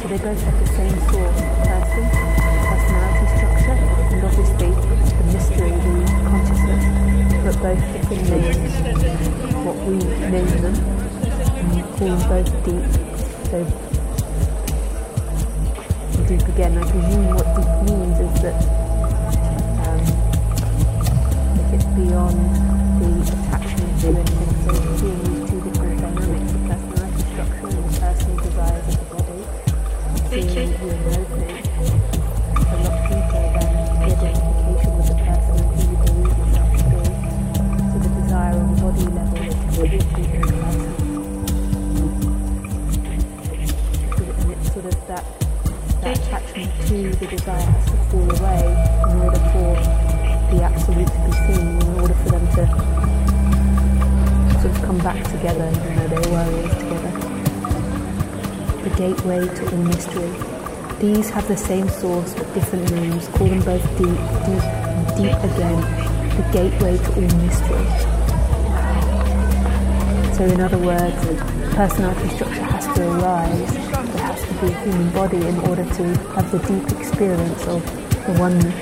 So 0.00 0.08
they 0.08 0.18
both 0.18 0.40
have 0.40 0.58
the 0.58 0.66
same 0.72 0.96
source, 1.12 1.40
person, 1.68 2.04
personality 2.64 3.26
structure, 3.36 3.76
and 4.12 4.24
obviously 4.24 4.70
the 5.16 5.24
mystery, 5.32 5.70
the 5.70 5.94
consciousness, 6.28 6.84
but 7.44 7.56
both 7.62 7.82
different 7.92 8.24
names, 8.30 8.95
what 9.66 9.76
we 9.84 9.98
name 10.30 10.46
them, 10.62 10.76
and 11.58 11.74
call 11.98 12.06
them 12.06 12.22
both 12.30 12.50
deep. 12.62 12.86
So 13.50 13.58
deep 16.28 16.46
again, 16.46 16.78
I 16.78 16.80
presume 16.86 17.26
what 17.34 17.48
deep 17.58 17.66
means 17.82 18.18
is 18.22 18.34
that 18.46 18.58
um, 19.82 20.02
if 21.58 21.68
it's 21.74 21.90
beyond 21.98 22.38
the 23.02 23.10
attachment 23.26 23.92
to 24.02 24.06
anything, 24.06 24.52
so 24.62 24.70
seeing 25.02 25.20
these 25.34 25.42
two 25.50 25.58
different 25.66 25.98
dynamics, 25.98 26.52
the 26.52 26.58
personality 26.62 27.22
structure 27.26 27.66
and 27.66 27.82
the 27.82 27.98
personal 27.98 28.36
desires 28.46 28.86
of 28.86 28.94
the 29.02 29.06
body, 29.18 29.42
seeing 30.30 30.70
you 30.78 30.90
and 31.10 31.25
to 47.02 47.16
the 47.16 47.26
desire 47.26 47.60
has 47.60 47.84
to 47.90 47.96
fall 48.08 48.30
away 48.38 48.62
in 49.10 49.16
order 49.20 49.42
for 49.52 49.76
the 50.50 50.62
absolute 50.62 51.06
to 51.06 51.18
be 51.26 51.32
seen, 51.44 51.66
in 51.76 52.00
order 52.00 52.14
for 52.14 52.30
them 52.30 52.46
to 52.56 52.64
sort 54.60 54.72
of 54.74 54.82
come 54.82 54.98
back 54.98 55.22
together, 55.30 55.68
even 55.76 55.96
though 55.96 56.08
they 56.08 56.30
were 56.30 56.38
always 56.38 56.74
together. 56.76 57.12
The 58.82 58.90
gateway 58.96 59.40
to 59.46 59.62
all 59.72 59.82
mystery. 59.82 60.32
These 60.98 61.28
have 61.30 61.46
the 61.48 61.56
same 61.56 61.88
source 61.90 62.32
but 62.32 62.54
different 62.54 62.90
names. 62.92 63.28
Call 63.28 63.48
them 63.48 63.60
both 63.60 63.86
deep, 63.98 64.16
deep, 64.46 64.64
deep 65.20 65.36
again. 65.50 65.80
The 66.36 66.44
gateway 66.52 66.96
to 66.96 67.10
all 67.14 67.30
mystery. 67.44 67.86
So, 70.34 70.44
in 70.44 70.60
other 70.62 70.78
words, 70.78 71.16
personality 71.74 72.28
structure 72.36 72.62
has 72.62 72.86
to 72.96 73.10
arise. 73.10 73.85
A 74.56 74.72
human 74.84 75.12
body 75.12 75.36
in 75.46 75.58
order 75.68 75.84
to 75.84 76.02
have 76.34 76.50
the 76.50 76.58
deep 76.60 76.98
experience 76.98 77.66
of 77.66 77.84
the 78.26 78.36
oneness. 78.40 78.74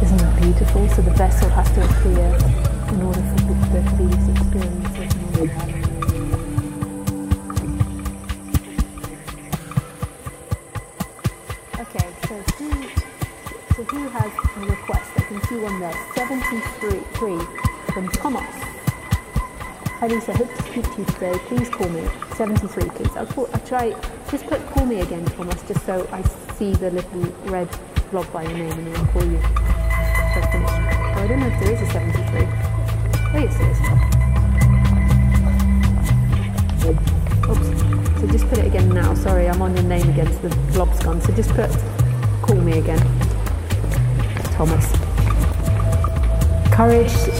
Isn't 0.00 0.18
that 0.18 0.40
beautiful? 0.40 0.88
So 0.90 1.02
the 1.02 1.10
vessel 1.10 1.48
has 1.50 1.70
to 1.72 1.84
appear 1.84 2.28
in 2.94 3.02
order 3.02 3.20
for 3.20 3.44
there 3.72 3.82
to 3.82 3.96
be 3.96 4.04
so 13.74 13.82
who, 13.82 14.08
has 14.08 14.32
a 14.56 14.60
request? 14.60 15.10
I 15.16 15.20
can 15.22 15.42
see 15.48 15.56
one 15.56 15.80
there. 15.80 15.92
73 16.14 17.00
three 17.14 17.40
from 17.92 18.08
Thomas. 18.08 18.73
Hi 20.04 20.08
Lisa, 20.10 20.36
hope 20.36 20.54
to 20.54 20.62
speak 20.64 20.84
to 20.84 20.98
you 20.98 21.06
today. 21.06 21.38
Please 21.46 21.70
call 21.70 21.88
me. 21.88 22.06
73 22.36 22.90
please. 22.90 23.16
I'll, 23.16 23.24
call, 23.24 23.48
I'll 23.54 23.60
try, 23.60 23.98
just 24.30 24.46
put 24.48 24.60
call 24.66 24.84
me 24.84 25.00
again 25.00 25.24
Thomas, 25.24 25.62
just 25.62 25.86
so 25.86 26.06
I 26.12 26.20
see 26.58 26.74
the 26.74 26.90
little 26.90 27.22
red 27.50 27.70
blob 28.10 28.30
by 28.30 28.42
your 28.42 28.52
name 28.52 28.70
and 28.70 28.86
then 28.86 28.96
I'll 28.96 29.06
call 29.06 29.24
you. 29.24 29.38
I. 29.38 30.62
Oh, 31.16 31.22
I 31.22 31.26
don't 31.26 31.40
know 31.40 31.46
if 31.46 31.58
there 31.58 31.72
is 31.72 31.80
a 31.80 31.86
73. 31.86 32.46
Oh 33.32 33.38
yes 33.38 33.56
there 33.56 33.70
is. 33.70 33.80
Oops. 37.48 38.20
So 38.20 38.26
just 38.26 38.46
put 38.50 38.58
it 38.58 38.66
again 38.66 38.90
now. 38.90 39.14
Sorry, 39.14 39.48
I'm 39.48 39.62
on 39.62 39.74
your 39.74 39.84
name 39.84 40.06
again, 40.10 40.30
so 40.34 40.48
the 40.48 40.72
blob's 40.72 41.02
gone. 41.02 41.22
So 41.22 41.32
just 41.32 41.48
put 41.54 41.70
call 42.42 42.56
me 42.56 42.76
again. 42.78 43.00
Thomas. 44.52 44.84
Courage 46.74 47.33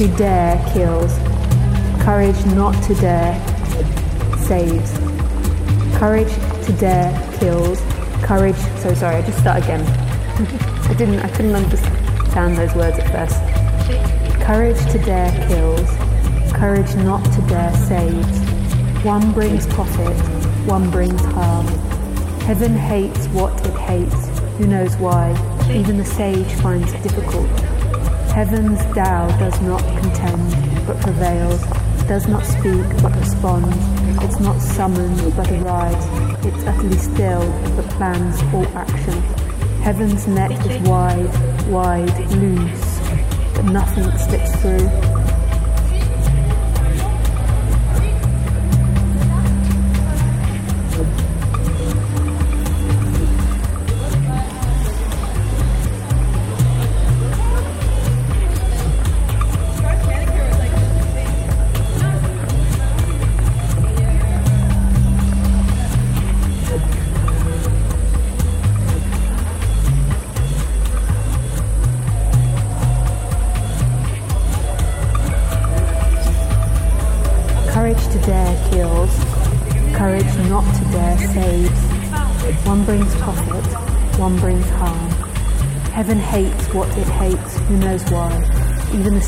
to 0.00 0.08
dare 0.16 0.56
kills. 0.72 1.14
Courage 2.02 2.46
not 2.56 2.72
to 2.84 2.94
dare 2.94 3.34
saves. 4.38 4.96
Courage 5.98 6.32
to 6.64 6.72
dare 6.80 7.12
kills. 7.38 7.78
Courage. 8.22 8.56
So 8.78 8.94
sorry, 8.94 9.16
I 9.16 9.22
just 9.26 9.40
start 9.40 9.62
again. 9.62 9.82
I 10.88 10.94
didn't. 10.94 11.20
I 11.20 11.28
couldn't 11.28 11.54
understand 11.54 12.56
those 12.56 12.74
words 12.74 12.98
at 12.98 13.12
first. 13.12 14.42
Courage 14.42 14.80
to 14.92 14.98
dare 15.00 15.32
kills. 15.48 15.86
Courage 16.54 16.94
not 17.04 17.22
to 17.34 17.42
dare 17.42 17.74
saves. 17.76 19.04
One 19.04 19.32
brings 19.32 19.66
profit. 19.66 20.16
One 20.66 20.90
brings 20.90 21.20
harm. 21.26 21.66
Heaven 22.46 22.74
hates 22.74 23.26
what 23.26 23.52
it 23.66 23.76
hates. 23.76 24.28
Who 24.56 24.66
knows 24.66 24.96
why? 24.96 25.32
Even 25.70 25.98
the 25.98 26.06
sage 26.06 26.50
finds 26.62 26.90
it 26.90 27.02
difficult. 27.02 27.69
Heaven's 28.32 28.80
Tao 28.94 29.26
does 29.38 29.60
not 29.60 29.82
contend, 30.00 30.86
but 30.86 30.98
prevails, 31.00 31.60
does 32.06 32.28
not 32.28 32.46
speak, 32.46 32.86
but 33.02 33.14
responds. 33.16 33.76
It's 34.24 34.38
not 34.40 34.60
summoned, 34.60 35.36
but 35.36 35.50
arrives. 35.50 36.06
It's 36.46 36.64
utterly 36.64 36.96
still, 36.96 37.44
but 37.76 37.84
plans 37.96 38.40
all 38.54 38.66
action. 38.76 39.20
Heaven's 39.82 40.26
net 40.28 40.52
is 40.66 40.88
wide, 40.88 41.68
wide, 41.68 42.18
loose, 42.36 43.00
but 43.54 43.64
nothing 43.64 44.10
slips 44.18 44.54
through. 44.62 45.09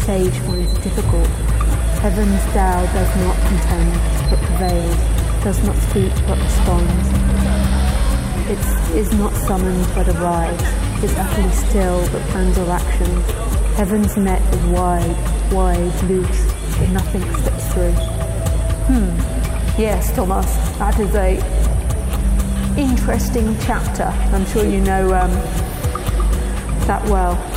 Sage 0.05 0.35
finds 0.41 0.73
it 0.73 0.83
difficult. 0.83 1.29
Heaven's 2.03 2.45
Tao 2.53 2.85
does 2.93 3.17
not 3.23 3.37
contend, 3.47 3.93
but 4.31 4.39
prevails, 4.41 4.97
does 5.45 5.63
not 5.65 5.77
speak, 5.77 6.13
but 6.27 6.39
responds. 6.39 7.09
It 8.51 8.97
is 8.97 9.13
not 9.13 9.33
summoned, 9.47 9.87
but 9.95 10.09
arrives, 10.09 10.63
is 11.05 11.15
utterly 11.17 11.51
still, 11.51 12.01
but 12.11 12.21
plans 12.31 12.59
all 12.59 12.73
actions. 12.73 13.31
Heaven's 13.77 14.17
net 14.17 14.43
is 14.53 14.65
wide, 14.67 15.53
wide, 15.53 16.03
loose, 16.05 16.53
but 16.79 16.89
nothing 16.91 17.23
slips 17.37 17.73
through. 17.73 17.93
Hmm. 18.91 19.81
Yes, 19.81 20.13
Thomas, 20.17 20.47
that 20.79 20.99
is 20.99 21.15
a 21.15 21.39
interesting 22.77 23.57
chapter. 23.61 24.07
I'm 24.35 24.47
sure 24.47 24.65
you 24.65 24.81
know 24.81 25.15
um, 25.15 25.31
that 26.89 27.05
well. 27.09 27.52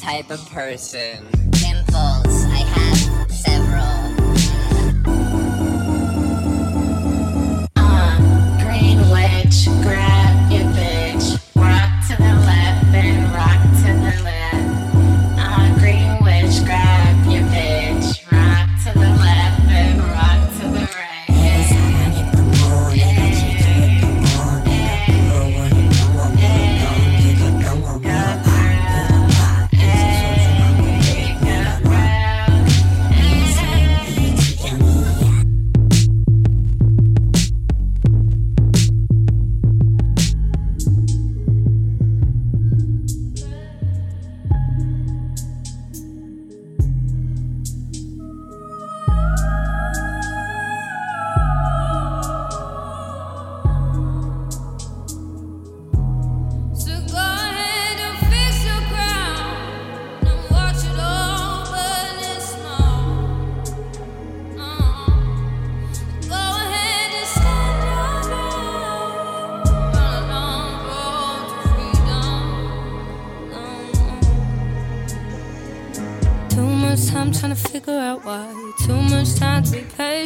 Type 0.00 0.30
of 0.30 0.40
person. 0.50 1.29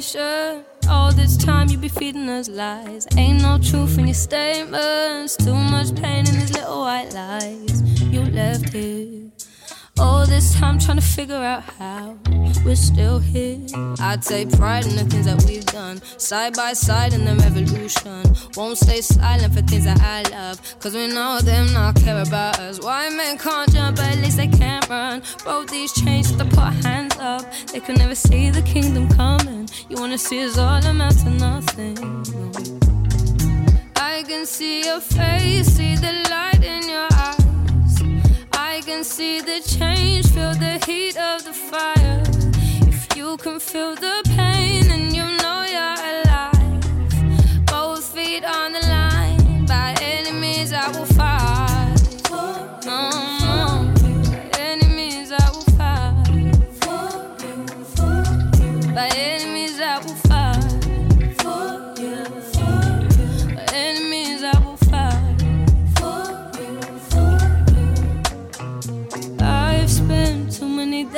Patient. 0.05 0.67
All 0.89 1.13
this 1.13 1.37
time 1.37 1.69
you 1.69 1.79
be 1.79 1.89
feeding 1.89 2.29
us 2.29 2.49
lies. 2.49 3.07
Ain't 3.17 3.43
no 3.43 3.59
truth 3.59 3.99
in 3.99 4.07
your 4.07 4.15
statements. 4.15 5.37
Too 5.37 5.55
much 5.55 5.95
pain 5.95 6.29
in 6.29 6.39
these 6.39 6.53
little 6.53 6.81
white 6.81 7.13
lies. 7.13 7.83
You 8.03 8.23
left 8.27 8.69
here. 8.71 9.24
All 10.25 10.31
this 10.31 10.55
time 10.55 10.79
trying 10.79 10.97
to 10.97 11.03
figure 11.03 11.37
out 11.37 11.64
how 11.79 12.16
we're 12.64 12.77
still 12.77 13.18
here. 13.18 13.59
I 14.01 14.16
take 14.16 14.51
pride 14.53 14.87
in 14.87 14.97
the 14.97 15.05
things 15.05 15.27
that 15.27 15.45
we've 15.45 15.66
done, 15.66 16.01
side 16.16 16.57
by 16.57 16.72
side 16.72 17.12
in 17.12 17.27
the 17.27 17.35
revolution. 17.45 18.35
Won't 18.57 18.79
stay 18.79 19.03
silent 19.03 19.53
for 19.53 19.61
things 19.61 19.85
that 19.85 20.01
I 20.01 20.22
love, 20.31 20.62
cause 20.81 20.95
we 20.95 21.09
know 21.09 21.41
them 21.43 21.70
not 21.75 21.97
care 21.97 22.22
about 22.22 22.59
us. 22.59 22.81
Why 22.81 23.11
men 23.11 23.37
can't 23.37 23.70
jump, 23.70 23.97
but 23.97 24.07
at 24.07 24.16
least 24.16 24.39
they 24.39 24.49
can't 24.49 24.89
run. 24.89 25.22
Both 25.45 25.68
these 25.68 25.93
chains 25.93 26.33
to 26.33 26.47
put 26.47 26.72
hands 26.87 27.16
up, 27.18 27.43
they 27.70 27.81
can 27.81 27.97
never 27.97 28.14
see 28.14 28.49
the 28.49 28.62
kingdom 28.62 29.11
coming. 29.11 29.68
You 29.91 29.99
wanna 29.99 30.16
see 30.16 30.43
us 30.43 30.57
all 30.57 30.83
amount 30.87 31.18
to 31.18 31.29
nothing. 31.29 31.99
I 33.97 34.25
can 34.27 34.47
see 34.47 34.87
your 34.87 35.01
face, 35.01 35.66
see 35.66 35.97
the 35.97 36.27
light 36.31 36.64
in 36.64 36.89
your 36.89 37.09
eyes. 37.12 37.44
Can 38.95 39.03
see 39.03 39.41
the 39.41 39.61
change, 39.61 40.25
feel 40.29 40.55
the 40.55 40.79
heat 40.87 41.17
of 41.17 41.45
the 41.45 41.53
fire. 41.53 42.23
If 42.87 43.17
you 43.17 43.37
can 43.39 43.59
feel 43.59 43.97
the 43.97 44.23
pain, 44.37 44.87
then 44.87 45.13
you 45.13 45.27
know 45.43 45.64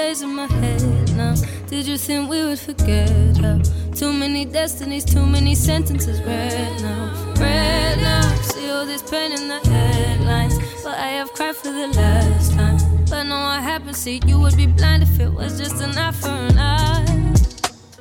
in 0.07 0.37
my 0.37 0.47
head 0.47 1.17
now. 1.17 1.35
Did 1.67 1.85
you 1.85 1.99
think 1.99 2.31
we 2.31 2.41
would 2.41 2.61
forget 2.61 3.37
how? 3.39 3.59
Too 3.93 4.13
many 4.13 4.45
destinies, 4.45 5.05
too 5.05 5.27
many 5.27 5.57
sentences 5.57 6.23
read 6.23 6.81
now. 6.81 7.35
Read 7.41 7.97
now. 7.99 8.23
See 8.43 8.71
all 8.71 8.87
this 8.87 9.03
pain 9.03 9.33
in 9.33 9.49
the 9.49 9.59
headlines. 9.69 10.59
But 10.85 10.97
I 10.97 11.09
have 11.19 11.33
cried 11.33 11.57
for 11.57 11.73
the 11.73 11.89
last 11.89 12.53
time. 12.53 12.79
But 13.11 13.25
no, 13.25 13.35
I 13.35 13.61
haven't 13.61 13.95
seen 13.95 14.29
you 14.29 14.39
would 14.39 14.57
be 14.57 14.67
blind 14.67 15.03
if 15.03 15.19
it 15.19 15.33
was 15.33 15.59
just 15.59 15.83
an 15.83 15.99
eye 15.99 16.13
for 16.13 16.29
an 16.29 16.57
eye. 16.57 17.35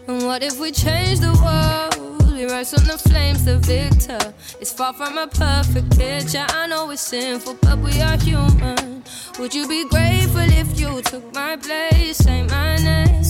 And 0.08 0.26
what 0.26 0.44
if 0.44 0.60
we 0.60 0.72
change 0.72 1.22
the 1.22 1.34
world? 1.44 2.15
We 2.36 2.44
rise 2.44 2.74
from 2.74 2.84
the 2.84 2.98
flames, 2.98 3.46
the 3.46 3.58
victor. 3.60 4.34
It's 4.60 4.74
far 4.74 4.92
from 4.92 5.18
a 5.18 5.26
perfect 5.26 5.98
picture. 5.98 6.46
I 6.50 6.68
know 6.68 6.90
it's 6.90 7.02
sinful, 7.02 7.56
but 7.62 7.80
we 7.80 8.02
are 8.02 8.18
human. 8.18 9.06
Would 9.40 9.56
you 9.56 9.66
be 9.70 9.88
grateful 9.88 10.42
if 10.42 10.78
you 10.78 11.02
took 11.02 11.34
my 11.34 11.56
place? 11.56 12.18
Say 12.18 12.44
my 12.44 12.76
name. 12.76 13.24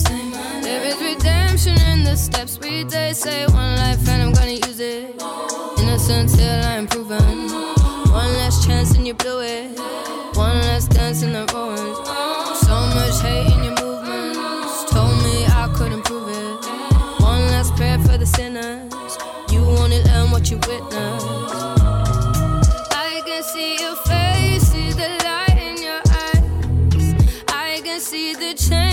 There 0.60 0.82
is 0.82 1.00
redemption 1.00 1.80
in 1.82 2.02
the 2.02 2.16
steps 2.16 2.58
we 2.58 2.82
take. 2.82 3.14
Say 3.14 3.46
one 3.46 3.76
life 3.76 4.08
and 4.08 4.22
I'm 4.24 4.32
gonna 4.32 4.58
use 4.66 4.80
it. 4.80 5.14
Innocent 5.78 6.34
till 6.34 6.64
I'm 6.64 6.88
proven. 6.88 7.48
One 8.10 8.32
last 8.42 8.66
chance 8.66 8.96
and 8.96 9.06
you 9.06 9.14
blew 9.14 9.38
it. 9.40 9.78
One 10.34 10.58
last 10.66 10.90
dance 10.90 11.22
in 11.22 11.32
the 11.32 11.46
ruins. 11.54 11.96
So 12.66 12.74
much 12.74 13.22
hate 13.22 13.54
in 13.54 13.62
your 13.62 13.76
movements. 13.84 14.90
Told 14.90 15.16
me 15.22 15.46
I 15.46 15.72
couldn't 15.76 16.04
prove 16.04 16.28
it. 16.28 17.22
One 17.22 17.46
last 17.54 17.76
prayer 17.76 18.00
for 18.00 18.18
the 18.18 18.26
sinners. 18.26 18.85
What 20.46 20.52
you 20.52 20.58
witness. 20.72 21.24
I 22.92 23.20
can 23.26 23.42
see 23.42 23.76
your 23.80 23.96
face, 23.96 24.62
see 24.70 24.90
the 24.92 25.08
light 25.24 25.58
in 25.58 25.82
your 25.82 26.00
eyes. 26.06 27.14
I 27.48 27.80
can 27.82 27.98
see 27.98 28.32
the 28.32 28.54
change, 28.54 28.85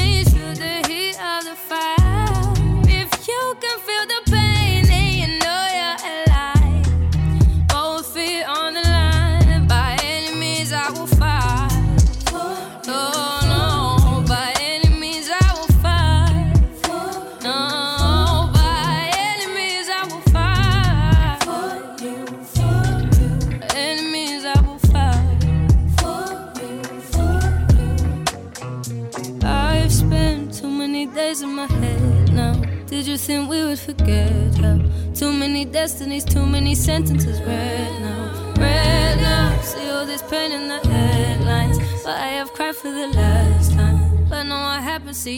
Did 33.04 33.12
you 33.12 33.18
think 33.18 33.49
we 33.49 33.62
would 33.66 33.80
forget 33.80 34.56
how? 34.64 34.80
Too 35.14 35.34
many 35.34 35.66
destinies, 35.66 36.24
too 36.24 36.45
many 36.45 36.74
sentences 36.74 37.41
read 37.41 37.99
now. 37.99 38.54
Now. 38.56 39.60
See 39.62 39.89
all 39.89 40.06
this 40.06 40.22
pain 40.22 40.54
in 40.54 40.70
the 40.70 40.80
headlines. 40.88 41.80
But 42.06 42.16
I 42.16 42.28
have 42.28 42.54
cried 42.54 42.78
for 42.78 42.89
the 42.89 43.08
last 43.08 43.74
time. 43.74 44.26
But 44.30 44.43
no, 44.43 44.56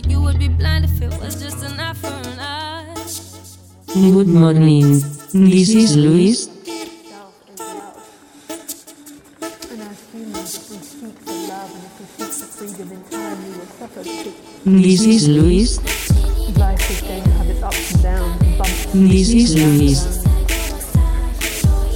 you 0.08 0.22
would 0.22 0.38
be 0.38 0.48
blind 0.48 0.86
if 0.86 1.02
it 1.02 1.20
was 1.20 1.42
just 1.42 1.64
an 1.64 1.80
eye 1.80 1.94
for 1.94 2.06
an 2.06 2.40
eye. 2.40 2.86
Good 3.96 4.28
morning. 4.28 5.02
This 5.34 5.70
is 5.74 5.98
Louise. 5.98 6.48
And 9.72 9.82
as 9.82 10.00
humans, 10.14 10.60
This 18.96 19.28
is 19.28 19.52
Louise. 19.60 20.24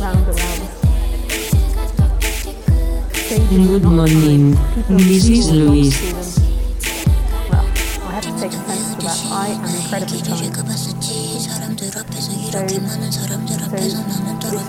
Round 0.02 0.20
and 0.20 0.36
round. 0.36 0.68
Good 3.72 3.84
morning. 3.88 4.52
This 5.08 5.30
is 5.30 5.50
Louise. 5.50 5.96
Well, 7.48 7.64
I 8.04 8.20
have 8.20 8.28
to 8.28 8.36
take 8.36 8.52
offense 8.52 8.96
to 8.96 9.02
that. 9.08 9.16
I 9.32 9.48
am 9.48 9.64
incredibly 9.64 10.20
tired. 10.20 10.52
So, 10.52 10.68
so 10.68 11.08
it's 13.80 13.96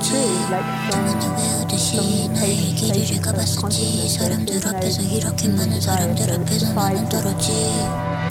true, 0.07 0.31
like 0.55 0.71
from, 0.87 1.03
from 1.11 2.07
page 2.39 2.79
to 2.79 2.87
page 2.95 3.11
of 3.11 3.23
consciousness, 3.59 4.15
there's 4.19 4.65
no, 4.67 4.79
there's 4.79 4.99
no 5.03 5.67
desire, 5.67 6.15
so 6.17 6.31
it's 6.31 6.63
five 6.75 7.11
そ 7.11 8.30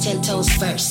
ten 0.00 0.22
toes 0.22 0.48
first. 0.48 0.89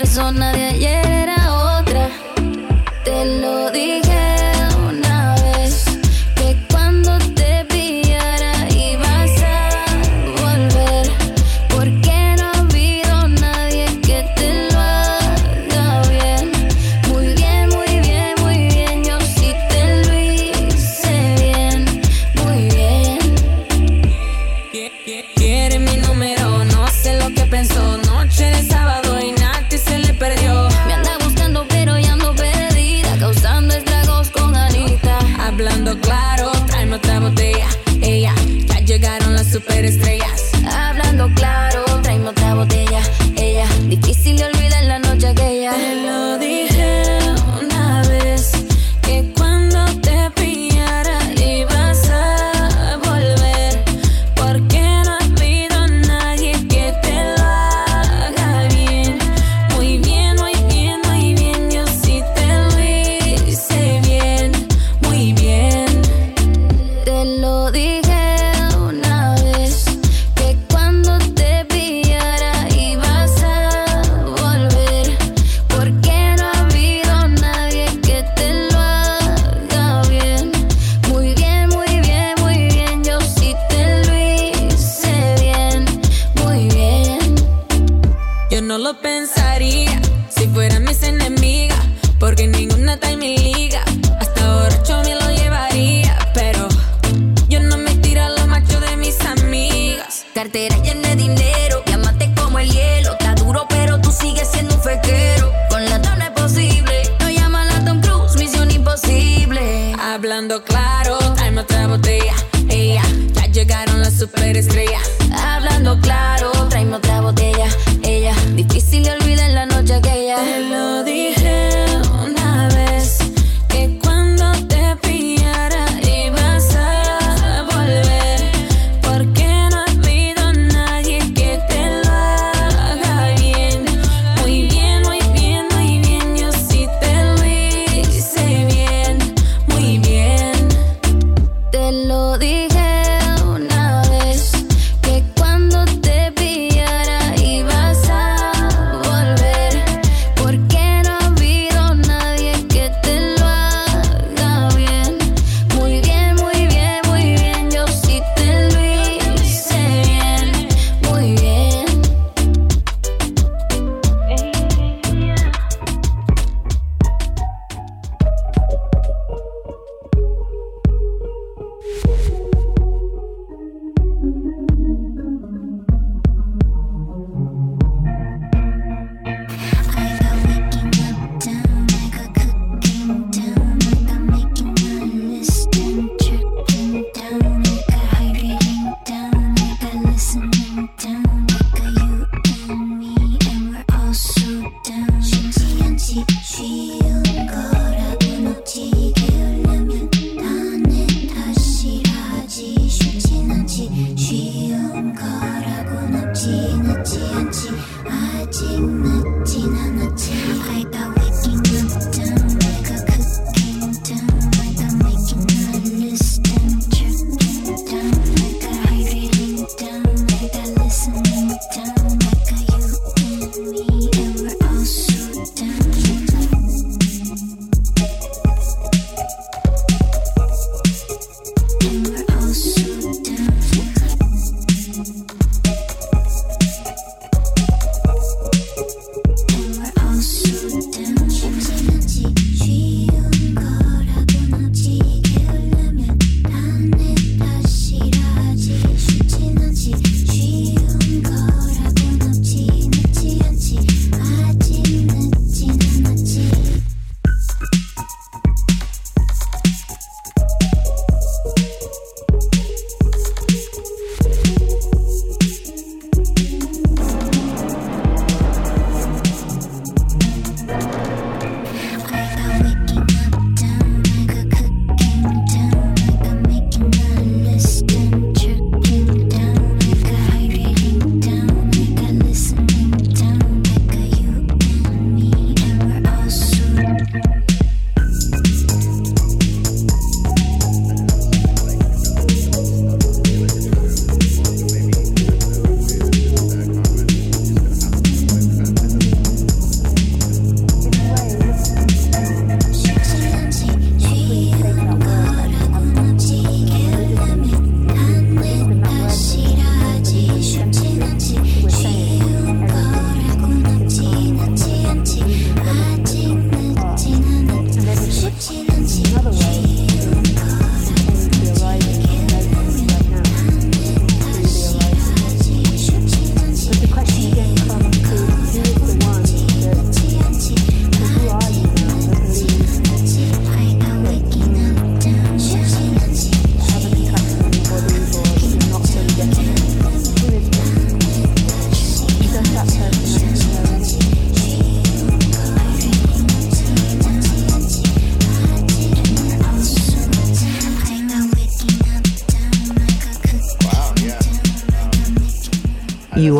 Persona 0.00 0.59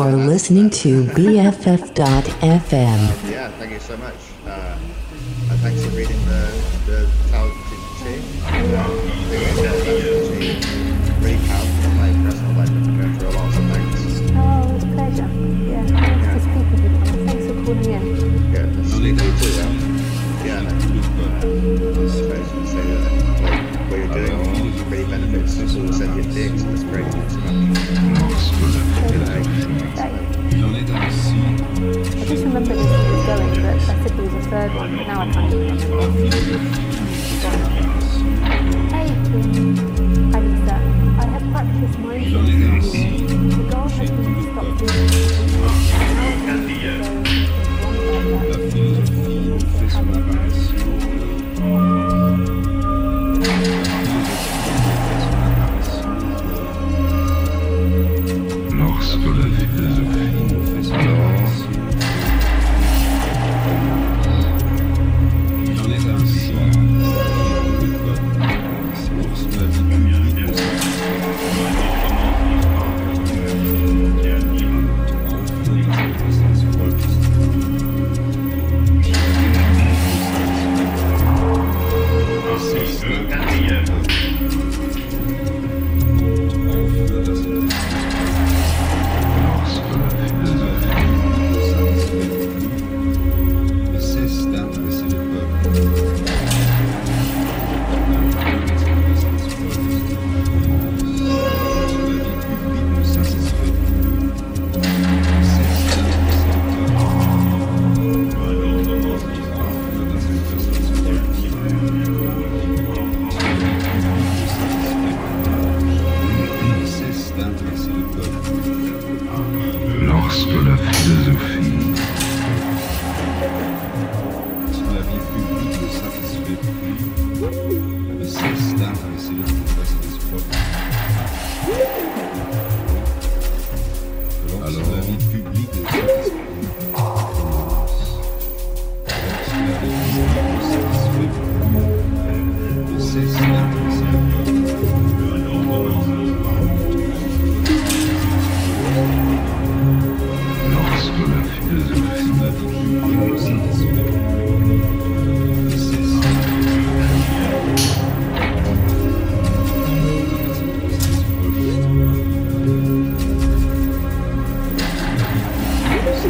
You 0.01 0.07
are 0.07 0.15
listening 0.15 0.71
to 0.81 1.03
BFF.FM. 1.03 2.01
Yeah, 3.29 3.51
thank 3.59 3.71
you 3.71 3.79
so 3.79 3.95
much. 3.97 4.15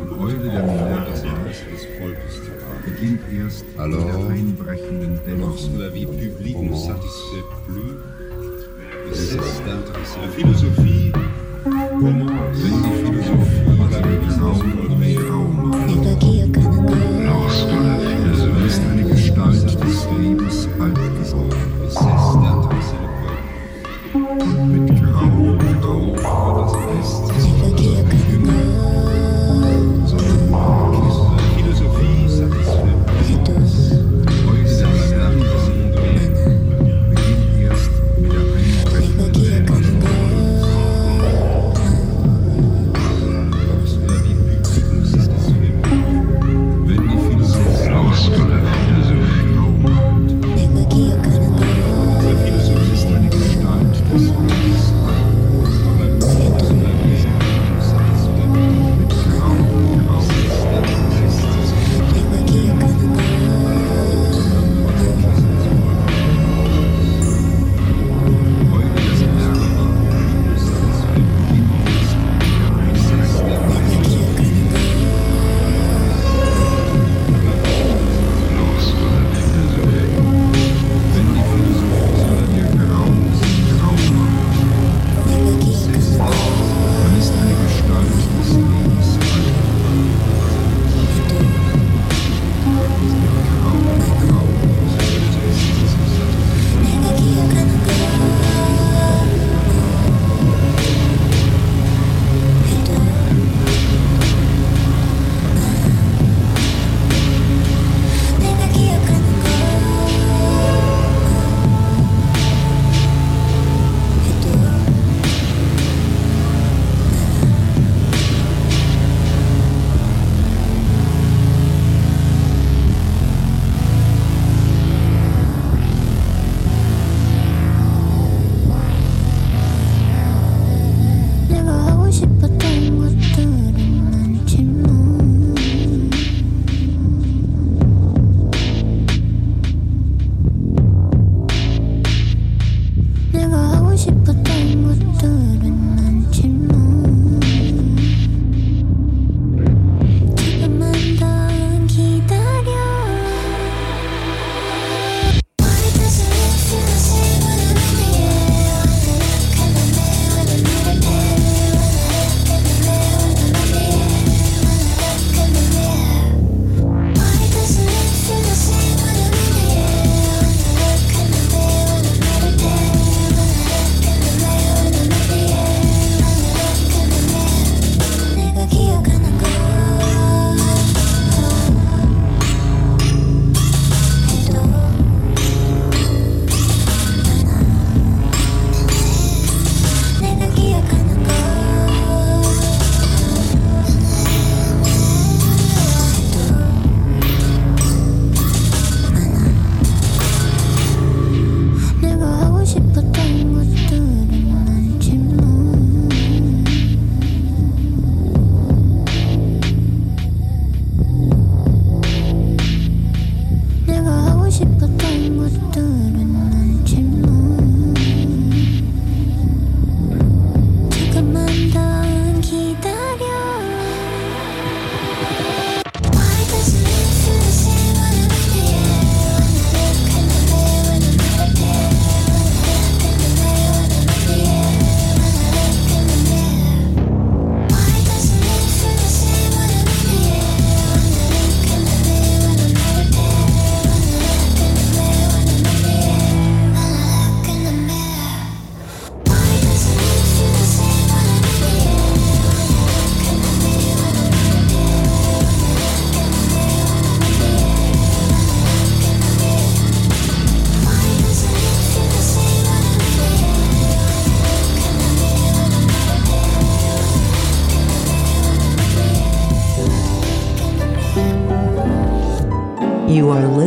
Am 0.00 0.20
Eule 0.20 0.38
der 0.38 0.62
Mineralgas 0.62 1.22
des 1.22 1.86
Volkes 1.98 2.40
beginnt 2.84 3.20
erst 3.36 3.64
Hallo? 3.76 3.96
mit 3.96 4.08
der 4.08 4.28
einbrechenden 4.30 5.20
Dämmerung. 5.26 5.50
Lorsque 5.50 5.78
la 5.78 5.88
vie 5.88 6.06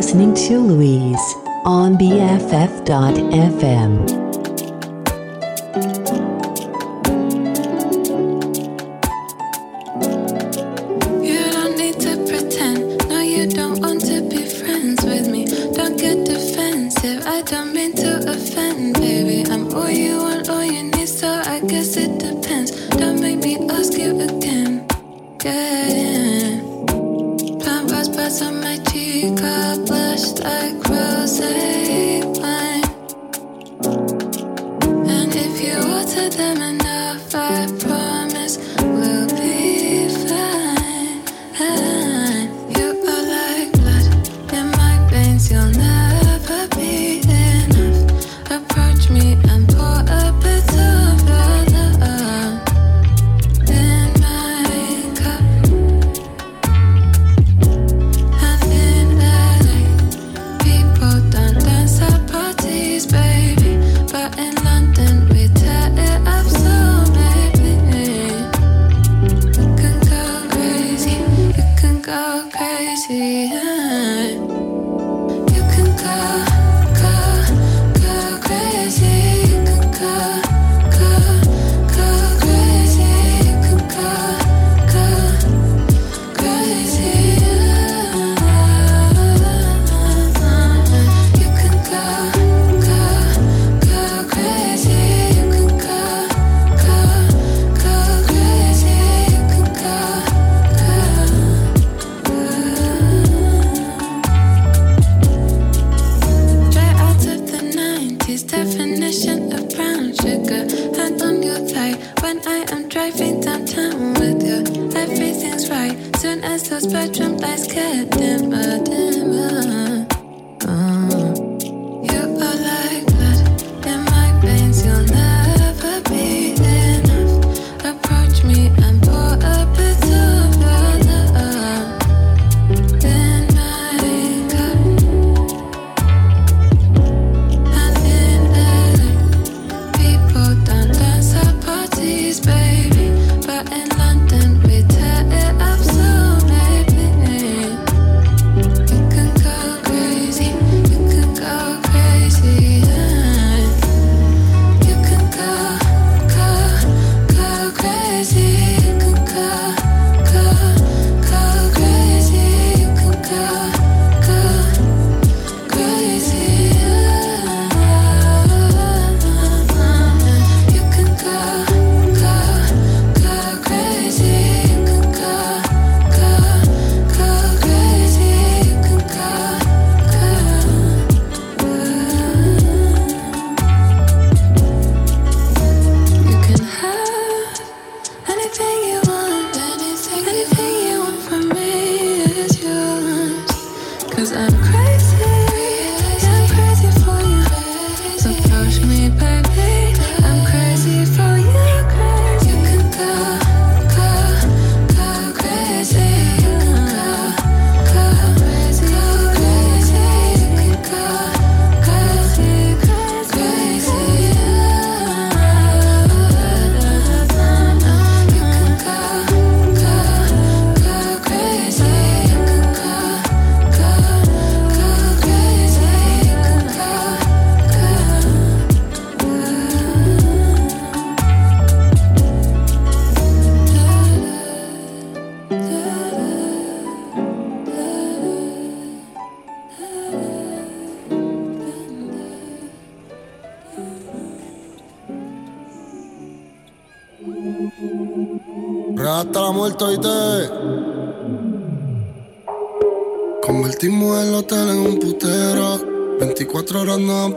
listening 0.01 0.33
to 0.33 0.57
Louise 0.57 1.35
on 1.63 1.95
BFF.FM. 1.95 2.31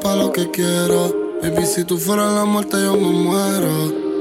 pa' 0.05 0.14
lo 0.14 0.31
que 0.31 0.51
quiero. 0.51 1.01
Baby, 1.43 1.64
si 1.66 1.82
tú 1.85 1.97
fueras 1.98 2.31
la 2.35 2.44
muerte, 2.44 2.76
yo 2.81 2.94
me 2.94 3.10
muero. 3.26 3.74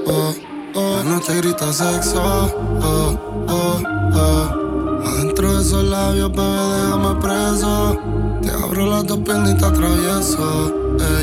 Oh, 0.08 0.34
oh. 0.76 0.96
La 0.98 1.04
noche 1.04 1.36
grita 1.38 1.72
sexo. 1.74 2.22
Oh, 2.24 3.46
oh, 3.50 3.84
oh. 4.16 5.04
Adentro 5.06 5.54
de 5.54 5.62
esos 5.62 5.84
labios, 5.84 6.32
bebé, 6.32 6.64
déjame 6.74 7.22
preso. 7.22 8.00
Te 8.42 8.50
abro 8.50 8.86
las 8.88 9.06
dos 9.06 9.20
piernas 9.20 9.52
y 9.52 9.58
te 9.58 9.66
atravieso. 9.66 10.74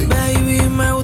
Baby, 0.08 0.68
me 0.68 0.92
voy 0.92 0.99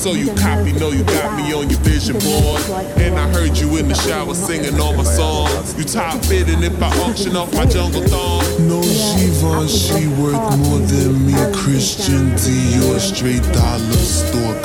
So 0.00 0.14
you 0.14 0.32
copy, 0.32 0.72
know 0.72 0.92
you 0.92 1.04
got 1.04 1.36
me 1.36 1.52
on 1.52 1.68
your 1.68 1.78
vision 1.80 2.18
board. 2.20 2.62
And 2.96 3.18
I 3.18 3.28
heard 3.34 3.58
you 3.58 3.76
in 3.76 3.86
the 3.86 3.94
shower 3.94 4.32
singing 4.34 4.80
all 4.80 4.96
my 4.96 5.02
songs. 5.04 5.76
You 5.76 5.84
top 5.84 6.24
fitting 6.24 6.62
if 6.62 6.82
I 6.82 6.88
auction 7.04 7.36
off 7.36 7.52
my 7.52 7.66
jungle 7.66 8.00
thong. 8.08 8.40
No, 8.66 8.80
Siobhan, 8.80 9.68
she 9.68 10.08
worth 10.16 10.56
more 10.56 10.78
than 10.78 11.26
me. 11.26 11.34
Christian 11.52 12.30
Dior, 12.30 12.98
straight 12.98 13.42
dollar 13.52 13.92
store 13.92 14.56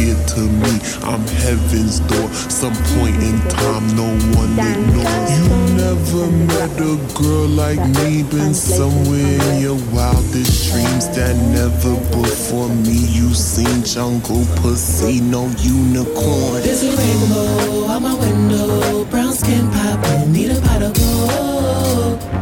compared 0.00 0.28
to 0.28 0.40
me. 0.40 0.80
I'm 1.02 1.26
heaven's 1.42 2.00
door. 2.00 2.28
Some 2.48 2.74
point 2.96 3.16
in 3.22 3.38
time, 3.48 3.86
no 3.96 4.08
one 4.38 4.58
ignores. 4.58 5.30
You 5.36 5.48
never 5.76 6.30
met 6.30 6.70
a 6.78 6.96
girl 7.14 7.48
like 7.48 7.78
me. 7.96 8.22
Been 8.22 8.54
somewhere 8.54 9.42
in 9.52 9.62
your 9.62 9.78
wildest 9.92 10.70
dreams 10.70 11.08
that 11.16 11.36
never 11.52 11.94
before 12.16 12.68
me. 12.68 13.06
You 13.10 13.34
seen 13.34 13.84
jungle 13.84 14.44
pussy, 14.56 15.20
no 15.20 15.48
unicorn. 15.58 16.62
There's 16.62 16.82
a 16.82 16.96
rainbow 16.96 17.86
out 17.88 18.02
my 18.02 18.14
window, 18.14 19.04
brown 19.06 19.32
skin 19.32 19.70
pop, 19.70 20.28
need 20.28 20.50
a 20.50 20.60
pot 20.60 20.82
of 20.82 20.94
gold. 20.94 22.39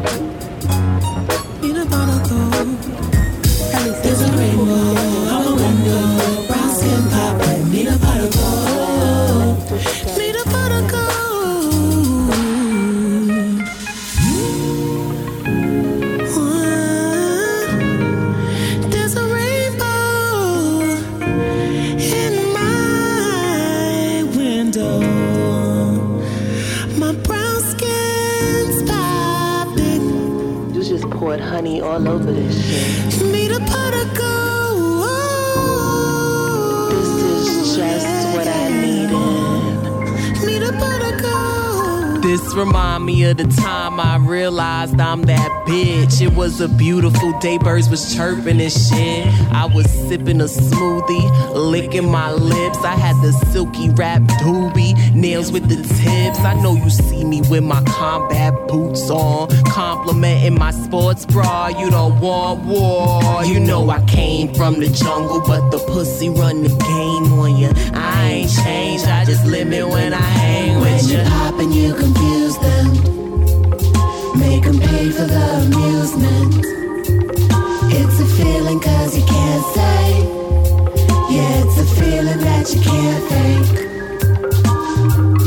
Was 46.49 46.63
a 46.63 46.69
beautiful 46.69 47.39
day, 47.41 47.59
birds 47.59 47.91
was 47.91 48.15
chirping 48.15 48.59
and 48.59 48.73
shit. 48.73 49.27
I 49.53 49.67
was 49.67 49.85
sipping 50.09 50.41
a 50.41 50.45
smoothie, 50.45 51.29
licking 51.55 52.11
my 52.11 52.33
lips. 52.33 52.79
I 52.79 52.97
had 52.97 53.17
the 53.23 53.33
silky 53.53 53.91
wrap 53.91 54.23
doobie, 54.41 54.95
nails 55.15 55.53
with 55.53 55.69
the 55.69 55.77
tips. 55.77 56.39
I 56.41 56.55
know 56.63 56.75
you 56.75 56.89
see 56.89 57.23
me 57.23 57.43
with 57.51 57.65
my 57.65 57.83
combat 57.85 58.55
boots 58.67 59.11
on, 59.11 59.49
complimenting 59.67 60.59
my 60.59 60.71
sports 60.71 61.27
bra. 61.27 61.69
You 61.69 61.91
don't 61.91 62.19
want 62.19 62.65
war. 62.65 63.45
You 63.45 63.61
know 63.61 63.91
I 63.91 64.03
came 64.07 64.55
from 64.55 64.81
the 64.81 64.89
jungle, 64.89 65.43
but 65.47 65.69
the 65.69 65.79
pussy 65.81 66.31
run 66.31 66.63
the 66.63 66.71
game 66.71 67.31
on 67.39 67.57
you. 67.59 67.71
I 67.93 68.31
ain't 68.31 68.51
changed, 68.51 69.05
I 69.05 69.27
just 69.27 69.45
limit 69.45 69.87
when 69.87 70.15
I 70.15 70.23
hang 70.41 70.81
with 70.81 71.03
When 71.03 71.11
you. 71.11 71.31
pop 71.31 71.61
and 71.61 71.75
you 71.75 71.95
confuse 71.95 72.57
them, 72.57 72.87
make 74.41 74.63
them 74.63 74.81
pay 74.81 75.11
for 75.11 75.27
the 75.27 75.45
amusement. 75.67 75.88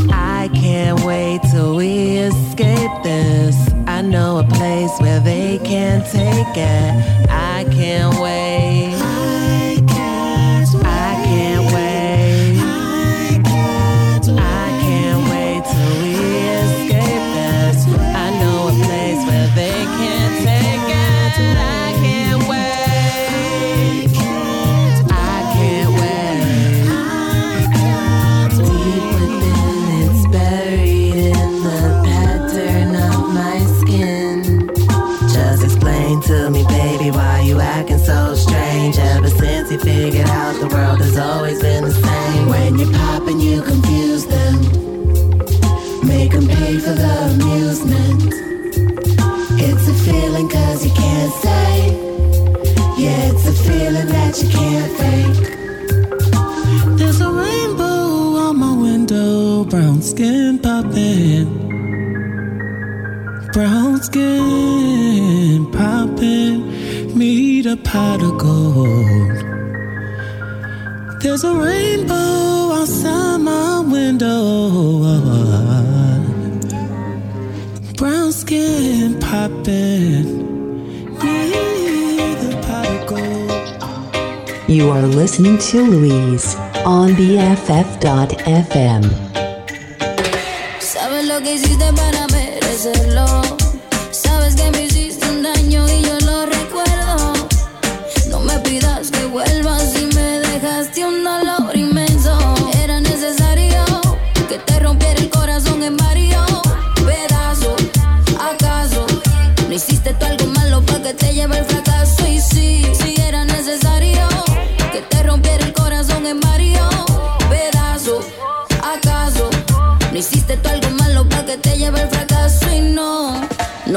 I 0.10 0.50
can't 0.56 1.04
wait 1.06 1.42
till 1.52 1.76
we 1.76 2.18
escape 2.18 3.04
this. 3.04 3.56
I 3.86 4.02
know 4.02 4.40
a 4.40 4.44
place 4.44 4.92
where 5.00 5.20
they 5.20 5.60
can't 5.60 6.04
take 6.06 6.58
it. 6.58 7.21
Brown 63.54 64.02
skin 64.02 65.70
popping, 65.74 67.18
meet 67.18 67.66
a 67.66 67.76
pot 67.76 68.24
of 68.24 68.38
gold. 68.38 69.38
There's 71.22 71.44
a 71.44 71.54
rainbow 71.54 72.72
outside 72.80 73.40
my 73.40 73.82
window. 73.82 74.70
Brown 77.98 78.32
skin 78.32 79.20
popping, 79.20 80.48
meet 81.20 82.40
a 82.48 82.62
pot 82.66 82.88
of 82.88 83.06
gold. 83.06 83.52
You 84.70 84.90
are 84.92 85.02
listening 85.02 85.58
to 85.58 85.82
Louise 85.82 86.56
on 86.86 87.16
BFF.fm. 87.16 87.72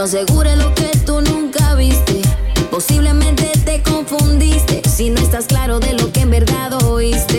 lo 0.05 0.09
seguro 0.09 0.51
es 0.51 0.59
lo 0.59 0.74
que 0.74 0.90
tú 1.06 1.22
nunca 1.22 1.74
viste. 1.76 2.20
Posiblemente 2.70 3.51
te 3.64 3.82
confundiste 3.82 4.82
si 4.86 5.09
no 5.09 5.18
estás 5.18 5.47
claro 5.47 5.81
de 5.81 5.94
lo 5.94 6.12
que 6.12 6.20
en 6.20 6.31
verdad 6.31 6.74
oíste. 6.85 7.34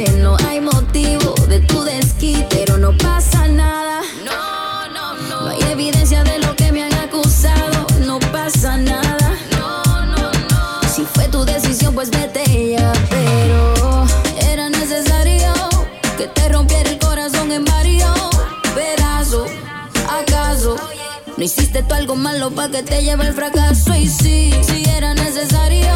pa' 22.51 22.69
que 22.69 22.83
te 22.83 23.01
lleve 23.01 23.27
el 23.27 23.33
fracaso. 23.33 23.95
Y 23.95 24.07
si, 24.07 24.51
si 24.63 24.83
era 24.89 25.13
necesario 25.13 25.95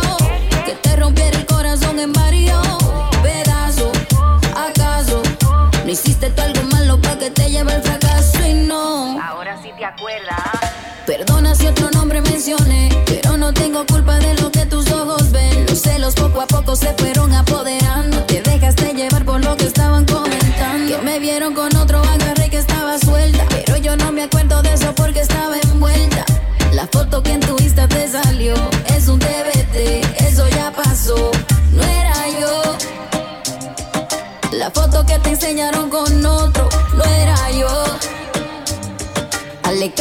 que 0.65 0.73
te 0.73 0.95
rompiera 0.95 1.37
el 1.37 1.45
corazón 1.45 1.99
en 1.99 2.13
varios 2.13 2.65
pedazos, 3.21 3.91
¿acaso 4.55 5.21
no 5.85 5.91
hiciste 5.91 6.29
tú 6.29 6.41
algo? 6.41 6.58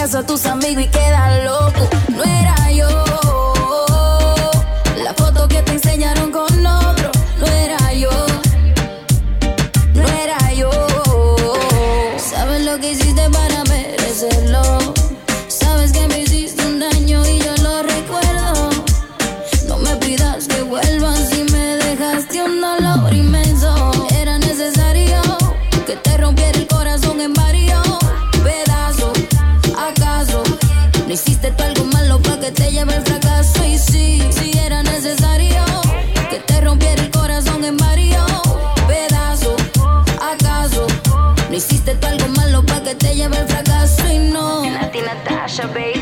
caso 0.09 0.19
a 0.21 0.23
tus 0.23 0.47
amigos 0.47 0.85
y 0.85 0.89
queda 0.89 1.45
loco. 1.45 1.87
No 2.09 2.25
era 2.25 2.71
yo. 2.73 3.08
Hiciste 31.21 31.51
tú 31.51 31.65
algo 31.65 31.85
malo 31.87 32.21
para 32.21 32.39
que 32.39 32.53
te 32.53 32.71
lleve 32.71 32.95
el 32.95 33.03
fracaso. 33.03 33.65
Y 33.65 33.77
sí, 33.77 34.23
si 34.31 34.57
era 34.57 34.85
necesario 34.85 35.65
que 36.31 36.39
te 36.39 36.61
rompiera 36.61 37.03
el 37.03 37.11
corazón 37.11 37.65
en 37.65 37.77
varios 37.77 38.25
pedazos. 38.87 39.61
¿Acaso 40.23 40.87
no 41.51 41.57
hiciste 41.57 41.97
tú 41.97 42.07
algo 42.07 42.29
malo 42.29 42.65
para 42.65 42.85
que 42.85 42.95
te 42.95 43.17
lleve 43.17 43.37
el 43.37 43.49
fracaso? 43.49 44.09
Y 44.09 44.19
no. 44.31 44.63
Natasha, 44.63 45.67
baby. 45.67 45.98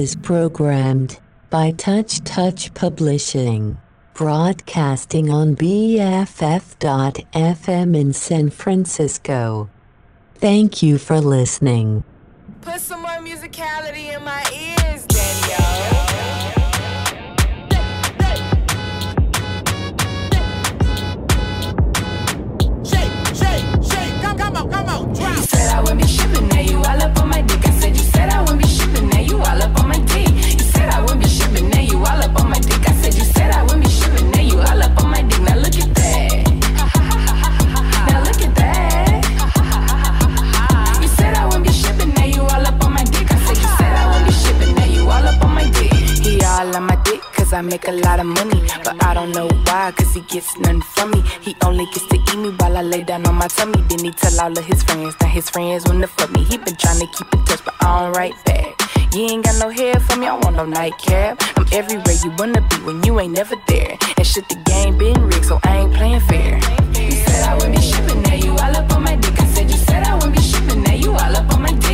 Is 0.00 0.16
programmed 0.16 1.20
by 1.50 1.72
Touch 1.72 2.24
Touch 2.24 2.72
Publishing, 2.72 3.76
broadcasting 4.14 5.30
on 5.30 5.54
BFF.FM 5.54 7.24
in 7.94 8.14
San 8.14 8.48
Francisco. 8.48 9.68
Thank 10.36 10.82
you 10.82 10.96
for 10.96 11.20
listening. 11.20 12.04
Put 12.62 12.80
some 12.80 13.02
more 13.02 13.20
musicality 13.20 14.16
in 14.16 14.24
my 14.24 14.42
ears, 14.54 15.04
Danielle. 15.04 16.06
Shake, 22.82 23.12
shake, 23.36 23.66
shake. 23.84 24.22
Come, 24.22 24.38
come 24.38 24.56
on, 24.56 24.70
come 24.70 24.88
on. 24.88 25.12
Drop. 25.12 25.36
You 25.36 25.42
said 25.42 25.68
I 25.76 25.80
wouldn't 25.82 26.00
be 26.00 26.08
shipping, 26.08 26.48
now 26.48 26.60
you 26.60 26.78
all 26.78 27.02
up 27.02 27.18
on 27.20 27.28
my 27.28 27.42
dick. 27.42 27.69
You 29.30 29.38
all 29.38 29.62
up 29.62 29.78
on 29.80 29.88
my 29.88 29.98
dick. 29.98 30.28
You 30.58 30.64
said 30.72 30.88
I 30.90 31.00
wouldn't 31.00 31.22
be 31.22 31.28
shipping, 31.28 31.68
now 31.70 31.80
you 31.80 31.98
all 31.98 32.06
up 32.06 32.36
on 32.40 32.50
my 32.50 32.58
dick. 32.58 32.88
I 32.88 32.92
said 33.00 33.14
you 33.14 33.24
said 33.24 33.50
I 33.52 33.62
wouldn't 33.62 33.84
be 33.84 33.90
shipping, 33.90 34.30
now 34.30 34.40
you 34.40 34.58
all 34.58 34.82
up 34.82 35.02
on 35.02 35.10
my 35.10 35.22
dick. 35.22 35.40
Now 35.40 35.56
look 35.56 35.76
at 35.78 35.94
that. 35.94 36.44
Now 38.08 38.20
look 38.26 38.40
at 38.42 38.54
that. 38.56 39.22
You 41.02 41.08
said 41.08 41.34
I 41.34 41.44
wouldn't 41.46 41.64
be 41.66 41.72
shipping, 41.72 42.12
now 42.14 42.24
you 42.24 42.42
all 42.42 42.66
up 42.66 42.84
on 42.84 42.92
my 42.92 43.04
dick. 43.04 43.30
I 43.30 43.38
said 43.44 43.56
you 43.56 43.68
said 43.78 43.94
I 43.96 44.06
wouldn't 44.10 44.26
be 44.26 44.32
shipping, 44.32 44.74
now 44.74 44.84
you 44.86 45.02
all 45.02 45.26
up 45.30 45.42
on 45.44 45.54
my 45.54 45.64
dick. 45.70 45.92
He 46.26 46.40
all 46.44 46.76
on 46.76 46.82
my 46.84 46.96
dick, 47.04 47.22
cause 47.36 47.52
I 47.52 47.60
make 47.62 47.86
a 47.88 47.92
lot 47.92 48.18
of 48.20 48.26
money. 48.26 48.60
But 48.84 49.02
I 49.04 49.14
don't 49.14 49.32
know 49.32 49.48
why, 49.66 49.92
cause 49.96 50.12
he 50.14 50.22
gets 50.22 50.58
nothing 50.58 50.82
from 50.82 51.12
me. 51.12 51.22
He 51.40 51.54
only 51.64 51.86
gets 51.86 52.06
to 52.06 52.16
eat 52.16 52.36
me 52.36 52.50
while 52.58 52.76
I 52.76 52.82
lay 52.82 53.04
down 53.04 53.26
on 53.26 53.36
my 53.36 53.48
tummy. 53.48 53.80
Then 53.88 54.04
he 54.04 54.10
tell 54.10 54.40
all 54.40 54.58
of 54.58 54.64
his 54.64 54.82
friends, 54.82 55.14
now 55.20 55.28
his 55.28 55.48
friends 55.48 55.86
wanna 55.86 56.08
fuck 56.08 56.30
me. 56.32 56.42
He 56.44 56.58
been 56.58 56.76
trying 56.76 57.00
to 57.00 57.06
keep 57.06 57.32
in 57.32 57.44
touch, 57.44 57.64
but 57.64 57.74
I 57.80 58.00
don't 58.00 58.12
write 58.16 58.34
back. 58.44 58.79
You 59.12 59.26
ain't 59.26 59.44
got 59.44 59.58
no 59.58 59.70
hair 59.70 59.98
for 59.98 60.16
me, 60.16 60.28
I 60.28 60.34
want 60.34 60.54
no 60.54 60.64
nightcap. 60.64 61.42
I'm 61.56 61.66
everywhere 61.72 62.14
you 62.22 62.30
wanna 62.38 62.60
be 62.68 62.76
when 62.84 63.02
you 63.02 63.18
ain't 63.18 63.32
never 63.32 63.56
there. 63.66 63.98
And 64.16 64.24
shit, 64.24 64.48
the 64.48 64.54
game 64.54 64.98
been 64.98 65.20
rigged, 65.20 65.46
so 65.46 65.58
I 65.64 65.78
ain't 65.78 65.92
playing 65.94 66.20
fair. 66.20 66.60
You 66.94 67.10
said 67.10 67.48
I 67.48 67.54
wouldn't 67.56 67.74
be 67.74 67.82
shipping, 67.82 68.22
now 68.22 68.34
you 68.34 68.52
all 68.52 68.76
up 68.76 68.92
on 68.94 69.02
my 69.02 69.16
dick. 69.16 69.40
I 69.40 69.46
said 69.46 69.68
you 69.68 69.78
said 69.78 70.04
I 70.04 70.14
wouldn't 70.14 70.36
be 70.36 70.42
shipping, 70.42 70.82
now 70.84 70.94
you 70.94 71.10
all 71.10 71.36
up 71.36 71.52
on 71.52 71.62
my 71.62 71.72
dick. 71.72 71.89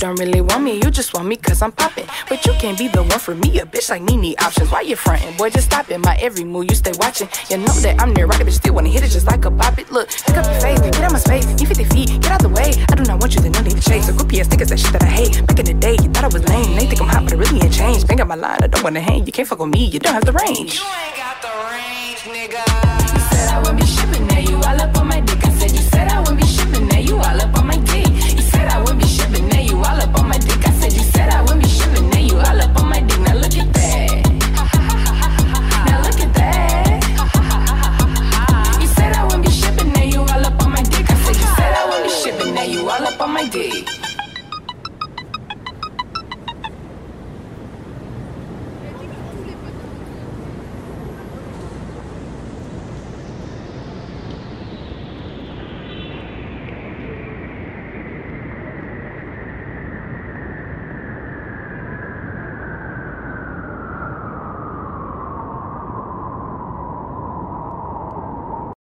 Don't 0.00 0.18
really 0.18 0.40
want 0.40 0.64
me, 0.64 0.76
you 0.76 0.90
just 0.90 1.12
want 1.12 1.28
me 1.28 1.36
cause 1.36 1.60
I'm 1.60 1.72
popping. 1.72 2.06
But 2.26 2.46
you 2.46 2.54
can't 2.54 2.78
be 2.78 2.88
the 2.88 3.02
one 3.02 3.18
for 3.18 3.34
me, 3.34 3.60
a 3.60 3.66
bitch 3.66 3.90
like 3.90 4.00
me 4.02 4.16
need 4.16 4.40
options. 4.40 4.70
Why 4.72 4.80
you 4.80 4.96
frontin'? 4.96 5.36
Boy, 5.36 5.50
just 5.50 5.66
stop 5.66 5.90
it. 5.90 5.98
My 5.98 6.16
every 6.16 6.42
move, 6.42 6.70
you 6.70 6.74
stay 6.74 6.92
watching. 6.98 7.28
You 7.50 7.58
know 7.58 7.74
that 7.84 8.00
I'm 8.00 8.14
there, 8.14 8.26
right? 8.26 8.42
But 8.42 8.52
still 8.54 8.72
wanna 8.74 8.88
hit 8.88 9.04
it 9.04 9.10
just 9.10 9.26
like 9.26 9.44
a 9.44 9.50
bop 9.50 9.78
it. 9.78 9.92
Look, 9.92 10.08
pick 10.08 10.38
up 10.38 10.46
your 10.46 10.60
face, 10.60 10.80
get 10.80 11.00
out 11.02 11.12
my 11.12 11.18
space. 11.18 11.46
You 11.60 11.66
50 11.66 11.84
feet, 11.84 12.08
get 12.22 12.32
out 12.32 12.40
the 12.40 12.48
way. 12.48 12.72
I 12.88 12.94
do 12.94 13.04
not 13.04 13.20
want 13.20 13.34
you 13.34 13.42
to 13.42 13.50
no 13.50 13.60
need 13.60 13.76
to 13.76 13.82
chase. 13.82 14.08
A 14.08 14.12
groupie 14.12 14.40
ass 14.40 14.48
niggas, 14.48 14.68
that 14.70 14.80
shit 14.80 14.92
that 14.92 15.02
I 15.02 15.06
hate. 15.06 15.46
Back 15.46 15.58
in 15.58 15.66
the 15.66 15.74
day, 15.74 15.96
you 16.00 16.08
thought 16.08 16.24
I 16.24 16.28
was 16.28 16.48
lame. 16.48 16.76
They 16.76 16.86
think 16.86 17.02
I'm 17.02 17.08
hot, 17.08 17.24
but 17.24 17.34
I 17.34 17.36
really 17.36 17.60
ain't 17.60 17.74
changed. 17.74 18.08
Bang 18.08 18.20
up 18.22 18.28
my 18.28 18.36
line, 18.36 18.58
I 18.62 18.68
don't 18.68 18.82
wanna 18.82 19.00
hang. 19.00 19.26
You 19.26 19.32
can't 19.32 19.46
fuck 19.46 19.58
with 19.58 19.68
me, 19.68 19.84
you 19.84 19.98
don't 19.98 20.14
have 20.14 20.24
the 20.24 20.32
range. 20.32 20.80
You 20.80 20.86
ain't 21.04 21.16
got 21.16 21.42
the 21.42 21.52
range, 21.76 22.20
nigga. 22.24 22.89